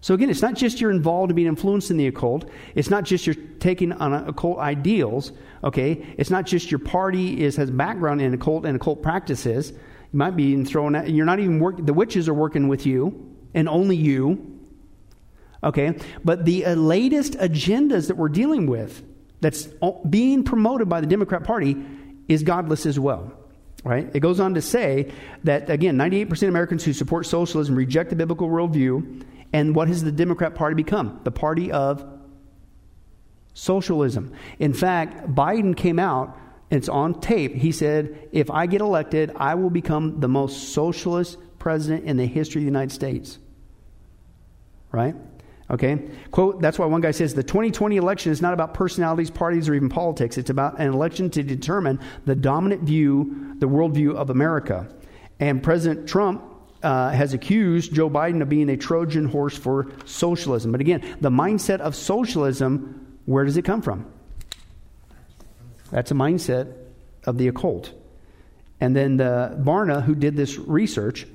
[0.00, 2.48] So again, it's not just you're involved in being influenced in the occult.
[2.74, 5.32] It's not just you're taking on occult ideals.
[5.64, 9.70] Okay, it's not just your party is has background in occult and occult practices.
[9.70, 11.10] You might be thrown out.
[11.10, 11.84] You're not even working.
[11.84, 14.58] The witches are working with you and only you.
[15.62, 15.98] Okay?
[16.24, 19.02] But the uh, latest agendas that we're dealing with
[19.40, 19.68] that's
[20.08, 21.76] being promoted by the Democrat Party
[22.28, 23.32] is godless as well.
[23.84, 24.10] Right?
[24.12, 25.12] It goes on to say
[25.44, 29.24] that, again, 98% of Americans who support socialism reject the biblical worldview.
[29.52, 31.20] And what has the Democrat Party become?
[31.24, 32.04] The party of
[33.54, 34.32] socialism.
[34.58, 36.38] In fact, Biden came out,
[36.70, 37.54] it's on tape.
[37.54, 42.26] He said, If I get elected, I will become the most socialist president in the
[42.26, 43.38] history of the United States.
[44.92, 45.14] Right?
[45.70, 45.98] Okay?
[46.30, 49.74] Quote, that's why one guy says the 2020 election is not about personalities, parties, or
[49.74, 50.38] even politics.
[50.38, 54.88] It's about an election to determine the dominant view, the worldview of America.
[55.40, 56.42] And President Trump
[56.82, 60.72] uh, has accused Joe Biden of being a Trojan horse for socialism.
[60.72, 64.06] But again, the mindset of socialism, where does it come from?
[65.90, 66.72] That's a mindset
[67.24, 67.92] of the occult.
[68.80, 71.26] And then the Barna, who did this research,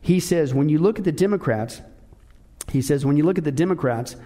[0.00, 1.80] he says when you look at the Democrats,
[2.70, 4.16] he says, when you look at the Democrats,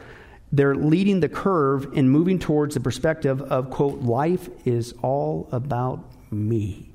[0.52, 6.04] they're leading the curve in moving towards the perspective of, quote, life is all about
[6.30, 6.90] me.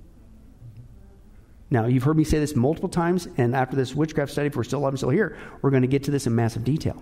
[1.72, 4.64] Now, you've heard me say this multiple times, and after this witchcraft study, if we're
[4.64, 7.02] still, I'm still here, we're going to get to this in massive detail.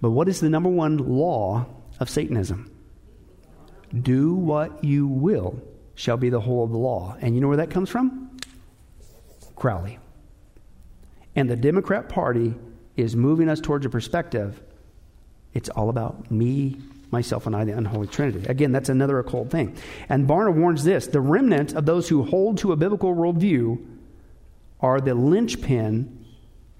[0.00, 1.66] But what is the number one law
[2.00, 2.70] of Satanism?
[4.02, 5.60] Do what you will
[5.96, 7.16] shall be the whole of the law.
[7.20, 8.38] And you know where that comes from?
[9.56, 9.98] Crowley.
[11.34, 12.54] And the Democrat Party
[12.96, 14.62] is moving us towards a perspective
[15.54, 16.78] it's all about me,
[17.12, 18.46] myself, and I, the unholy Trinity.
[18.48, 19.76] Again, that's another occult thing.
[20.08, 23.84] And Barna warns this the remnant of those who hold to a biblical worldview
[24.80, 26.24] are the linchpin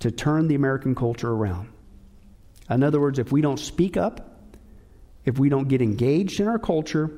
[0.00, 1.68] to turn the American culture around.
[2.68, 4.50] In other words, if we don't speak up,
[5.24, 7.10] if we don't get engaged in our culture,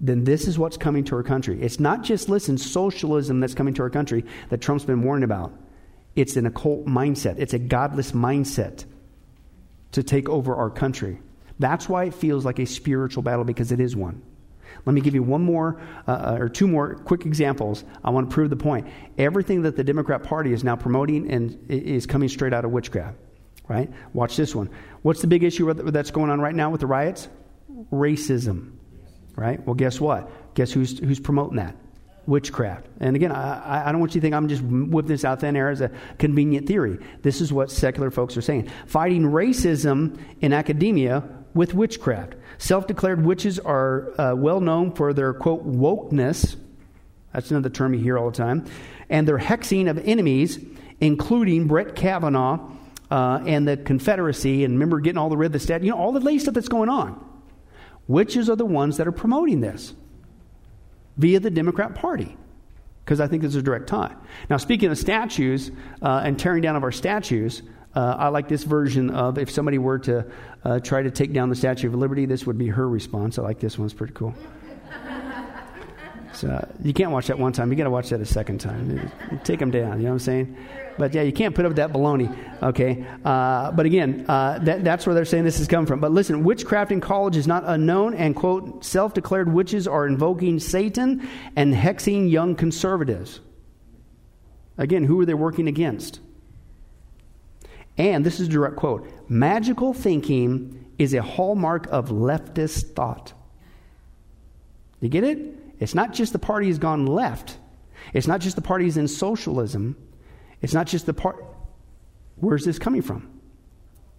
[0.00, 1.60] then this is what's coming to our country.
[1.62, 5.52] It's not just, listen, socialism that's coming to our country that Trump's been warning about.
[6.16, 8.84] It's an occult mindset, it's a godless mindset
[9.92, 11.20] to take over our country.
[11.60, 14.22] That's why it feels like a spiritual battle because it is one.
[14.86, 17.84] Let me give you one more uh, uh, or two more quick examples.
[18.02, 18.88] I want to prove the point.
[19.18, 23.18] Everything that the Democrat Party is now promoting and is coming straight out of witchcraft.
[23.68, 23.90] Right?
[24.14, 24.70] Watch this one.
[25.02, 27.28] What's the big issue that's going on right now with the riots?
[27.92, 28.72] Racism.
[29.36, 29.64] Right?
[29.64, 30.54] Well, guess what?
[30.54, 31.76] Guess who's, who's promoting that?
[32.26, 32.86] Witchcraft.
[33.00, 35.56] And again, I, I don't want you to think I'm just whipping this out thin
[35.56, 36.98] air as a convenient theory.
[37.22, 38.70] This is what secular folks are saying.
[38.86, 42.34] Fighting racism in academia with witchcraft.
[42.58, 46.56] Self declared witches are uh, well known for their, quote, wokeness.
[47.32, 48.66] That's another term you hear all the time.
[49.08, 50.58] And their hexing of enemies,
[51.00, 52.60] including Brett Kavanaugh
[53.10, 55.98] uh, and the Confederacy, and remember getting all the rid of the stat, you know,
[55.98, 57.24] all the late stuff that's going on.
[58.06, 59.94] Witches are the ones that are promoting this
[61.16, 62.36] via the Democrat Party
[63.04, 64.14] because I think there's a direct tie.
[64.48, 67.62] Now, speaking of statues uh, and tearing down of our statues,
[67.94, 70.26] uh, I like this version of if somebody were to
[70.64, 73.38] uh, try to take down the Statue of Liberty, this would be her response.
[73.38, 74.34] I like this one, it's pretty cool.
[76.32, 77.70] So you can't watch that one time.
[77.70, 79.10] You got to watch that a second time.
[79.42, 79.98] Take them down.
[79.98, 80.56] You know what I'm saying?
[80.96, 82.34] But yeah, you can't put up that baloney.
[82.62, 83.04] Okay.
[83.24, 86.00] Uh, but again, uh, that, that's where they're saying this is coming from.
[86.00, 91.28] But listen, witchcraft in college is not unknown, and quote, self-declared witches are invoking Satan
[91.56, 93.40] and hexing young conservatives.
[94.78, 96.20] Again, who are they working against?
[98.00, 103.34] And this is a direct quote magical thinking is a hallmark of leftist thought.
[105.00, 105.38] You get it?
[105.78, 107.58] It's not just the party has gone left.
[108.14, 109.96] It's not just the parties in socialism.
[110.62, 111.44] It's not just the part.
[112.36, 113.28] Where's this coming from?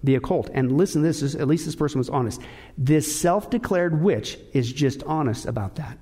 [0.04, 0.52] The occult.
[0.54, 2.40] And listen, this is at least this person was honest.
[2.78, 5.98] This self-declared witch is just honest about that.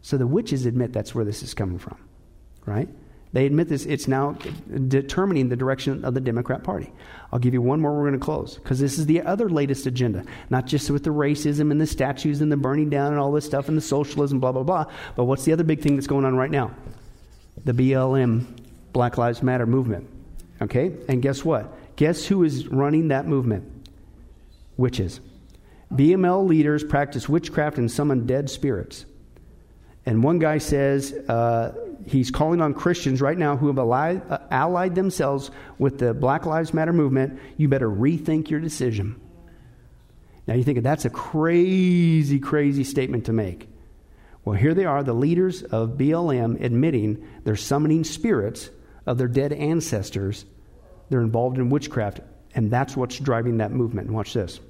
[0.00, 1.98] So the witches admit that's where this is coming from,
[2.64, 2.88] right?
[3.34, 4.38] They admit this, it's now
[4.86, 6.92] determining the direction of the Democrat Party.
[7.32, 9.86] I'll give you one more, we're going to close, because this is the other latest
[9.86, 10.24] agenda.
[10.50, 13.44] Not just with the racism and the statues and the burning down and all this
[13.44, 14.84] stuff and the socialism, blah, blah, blah,
[15.16, 16.70] but what's the other big thing that's going on right now?
[17.64, 18.46] The BLM,
[18.92, 20.08] Black Lives Matter movement.
[20.62, 20.92] Okay?
[21.08, 21.96] And guess what?
[21.96, 23.88] Guess who is running that movement?
[24.76, 25.20] Witches.
[25.92, 29.06] BML leaders practice witchcraft and summon dead spirits.
[30.06, 34.38] And one guy says, uh, he's calling on Christians right now who have allied, uh,
[34.50, 37.38] allied themselves with the Black Lives Matter movement.
[37.56, 39.20] You better rethink your decision.
[40.46, 43.68] Now you think that's a crazy, crazy statement to make.
[44.44, 48.68] Well, here they are, the leaders of BLM admitting they're summoning spirits
[49.06, 50.44] of their dead ancestors.
[51.08, 52.20] They're involved in witchcraft,
[52.54, 54.10] and that's what's driving that movement.
[54.10, 54.60] Watch this.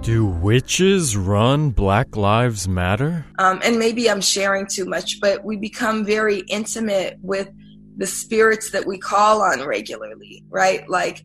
[0.00, 3.24] Do witches run Black Lives Matter?
[3.38, 7.48] Um, and maybe I'm sharing too much, but we become very intimate with
[7.96, 10.88] the spirits that we call on regularly, right?
[10.88, 11.24] Like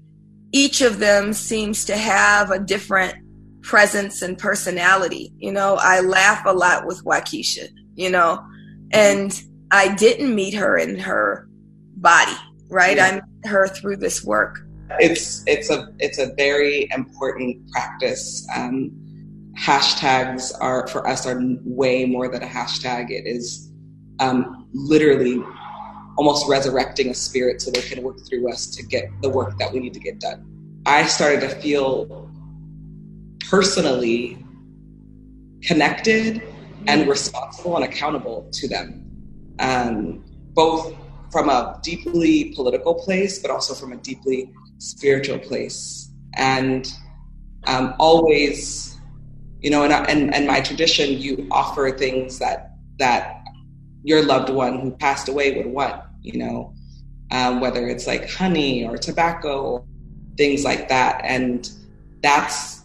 [0.51, 3.15] each of them seems to have a different
[3.63, 5.33] presence and personality.
[5.37, 8.45] You know, I laugh a lot with Wakiesha, you know,
[8.91, 9.41] and
[9.71, 11.47] I didn't meet her in her
[11.95, 12.37] body,
[12.69, 12.97] right?
[12.97, 13.05] Yeah.
[13.05, 14.59] I met her through this work
[14.99, 18.47] it's it's a it's a very important practice.
[18.55, 18.91] Um,
[19.57, 23.09] hashtags are for us are way more than a hashtag.
[23.09, 23.71] It is
[24.19, 25.43] um, literally
[26.17, 29.71] almost resurrecting a spirit so they can work through us to get the work that
[29.71, 30.45] we need to get done.
[30.85, 32.31] I started to feel
[33.49, 34.43] personally
[35.63, 36.41] connected
[36.87, 39.05] and responsible and accountable to them,
[39.59, 40.23] um,
[40.53, 40.95] both
[41.31, 46.09] from a deeply political place, but also from a deeply spiritual place.
[46.35, 46.91] And
[47.65, 48.97] um, always,
[49.61, 53.43] you know, and, and, and my tradition, you offer things that, that
[54.03, 56.73] your loved one who passed away would want, you know,
[57.31, 59.85] um, whether it's like honey or tobacco,
[60.37, 61.21] things like that.
[61.23, 61.69] And
[62.21, 62.83] that's,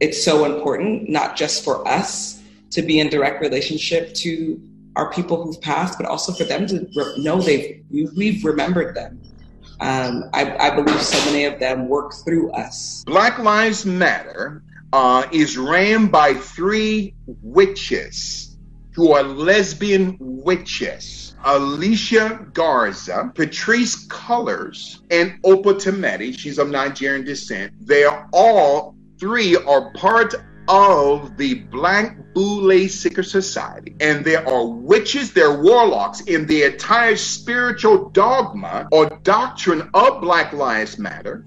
[0.00, 4.60] it's so important, not just for us to be in direct relationship to
[4.96, 9.20] our people who've passed, but also for them to know they've, we've remembered them
[9.80, 13.04] um, I, I, believe so many of them work through us.
[13.06, 14.62] Black Lives Matter
[14.92, 18.56] uh, is ran by three witches
[18.92, 21.36] who are lesbian witches.
[21.44, 26.36] Alicia Garza, Patrisse Cullors, and Opal Tometi.
[26.36, 27.72] She's of Nigerian descent.
[27.80, 30.34] They are all three are part
[30.68, 33.96] of the Black Boule Seeker Society.
[34.00, 40.20] And there are witches, there are warlocks in the entire spiritual dogma or doctrine of
[40.20, 41.44] Black Lives Matter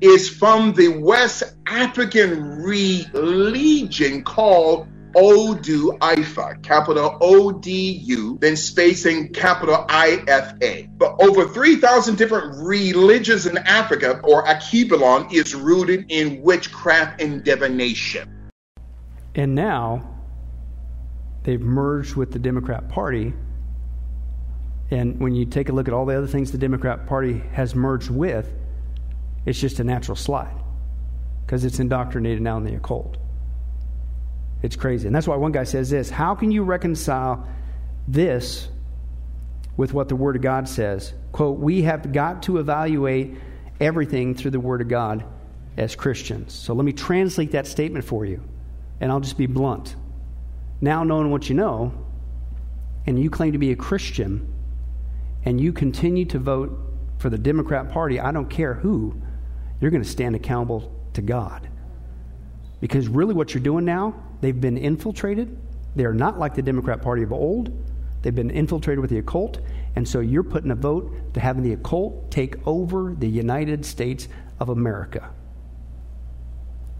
[0.00, 9.32] is from the West African religion called Odu Ifa, capital O D U, then spacing
[9.32, 10.88] capital I F A.
[10.96, 18.33] But over 3,000 different religions in Africa, or Akibalon, is rooted in witchcraft and divination.
[19.34, 20.08] And now
[21.42, 23.32] they've merged with the Democrat Party.
[24.90, 27.74] And when you take a look at all the other things the Democrat Party has
[27.74, 28.52] merged with,
[29.46, 30.56] It's just a natural slide
[31.44, 33.18] because it's indoctrinated now in the occult.
[34.62, 35.06] It's crazy.
[35.06, 37.46] And that's why one guy says this How can you reconcile
[38.08, 38.68] this
[39.76, 41.12] with what the Word of God says?
[41.32, 43.36] Quote, We have got to evaluate
[43.78, 45.24] everything through the Word of God
[45.76, 46.54] as Christians.
[46.54, 48.42] So let me translate that statement for you,
[49.00, 49.96] and I'll just be blunt.
[50.80, 51.92] Now, knowing what you know,
[53.06, 54.52] and you claim to be a Christian,
[55.44, 56.78] and you continue to vote
[57.18, 59.20] for the Democrat Party, I don't care who,
[59.80, 61.68] you're going to stand accountable to God.
[62.80, 65.56] Because really, what you're doing now, they've been infiltrated.
[65.96, 67.72] They are not like the Democrat Party of old.
[68.22, 69.60] They've been infiltrated with the occult.
[69.96, 74.28] And so you're putting a vote to having the occult take over the United States
[74.60, 75.30] of America.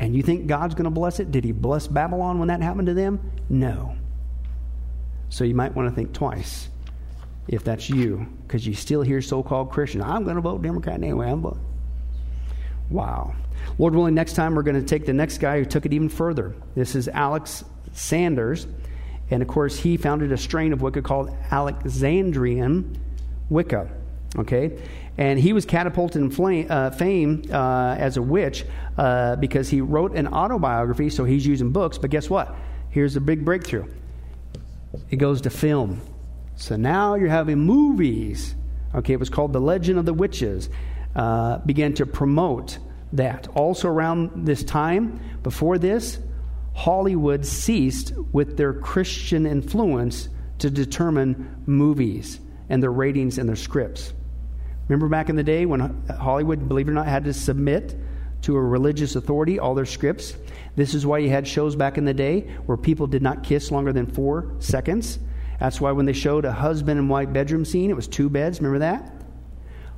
[0.01, 1.30] And you think God's going to bless it?
[1.30, 3.30] Did he bless Babylon when that happened to them?
[3.49, 3.97] No.
[5.28, 6.68] So you might want to think twice
[7.47, 10.03] if that's you, because you still hear so called Christian.
[10.03, 11.30] I'm going to vote Democrat anyway.
[11.30, 11.64] I'm voting.
[12.90, 13.34] Wow.
[13.78, 16.09] Lord willing, next time we're going to take the next guy who took it even
[16.09, 16.55] further.
[16.74, 18.66] This is Alex Sanders.
[19.30, 22.99] And of course, he founded a strain of Wicca called Alexandrian
[23.49, 23.90] Wicca.
[24.37, 24.78] Okay?
[25.16, 28.64] And he was catapulted in flame, uh, fame uh, as a witch
[28.99, 31.99] uh, because he wrote an autobiography, so he's using books.
[31.99, 32.55] But guess what?
[32.91, 33.87] Here's a big breakthrough
[35.11, 36.01] it goes to film.
[36.57, 38.55] So now you're having movies.
[38.95, 40.68] Okay, it was called The Legend of the Witches.
[41.16, 42.78] Uh, began to promote
[43.12, 43.49] that.
[43.55, 46.18] Also, around this time, before this,
[46.74, 50.28] Hollywood ceased with their Christian influence
[50.59, 54.12] to determine movies and their ratings and their scripts.
[54.89, 57.97] Remember back in the day when Hollywood, believe it or not, had to submit
[58.43, 60.37] to a religious authority all their scripts?
[60.76, 63.70] This is why you had shows back in the day where people did not kiss
[63.70, 65.18] longer than four seconds.
[65.61, 68.61] That's why when they showed a husband and wife bedroom scene, it was two beds.
[68.61, 69.12] Remember that?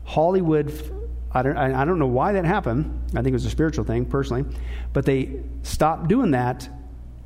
[0.04, 0.72] Hollywood,
[1.32, 3.10] I don't, I don't know why that happened.
[3.10, 4.44] I think it was a spiritual thing, personally.
[4.92, 6.68] But they stopped doing that,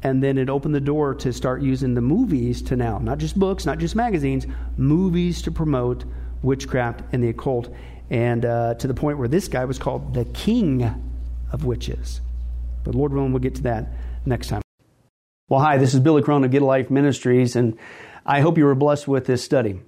[0.02, 3.38] and then it opened the door to start using the movies to now, not just
[3.38, 4.46] books, not just magazines,
[4.78, 6.04] movies to promote
[6.42, 7.72] witchcraft and the occult.
[8.10, 10.82] And uh, to the point where this guy was called the king
[11.52, 12.20] of witches.
[12.84, 13.88] But Lord willing, we'll get to that
[14.24, 14.62] next time.
[15.48, 17.76] Well, hi, this is Billy Crone of Get Life Ministries, and
[18.24, 19.80] I hope you were blessed with this study.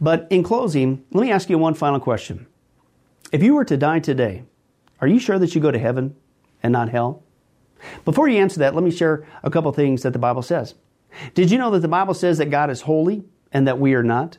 [0.00, 2.46] But in closing, let me ask you one final question.
[3.32, 4.44] If you were to die today,
[5.00, 6.14] are you sure that you go to heaven
[6.62, 7.24] and not hell?
[8.04, 10.74] Before you answer that, let me share a couple things that the Bible says.
[11.34, 14.02] Did you know that the Bible says that God is holy and that we are
[14.02, 14.38] not?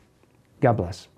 [0.61, 1.10] God bless.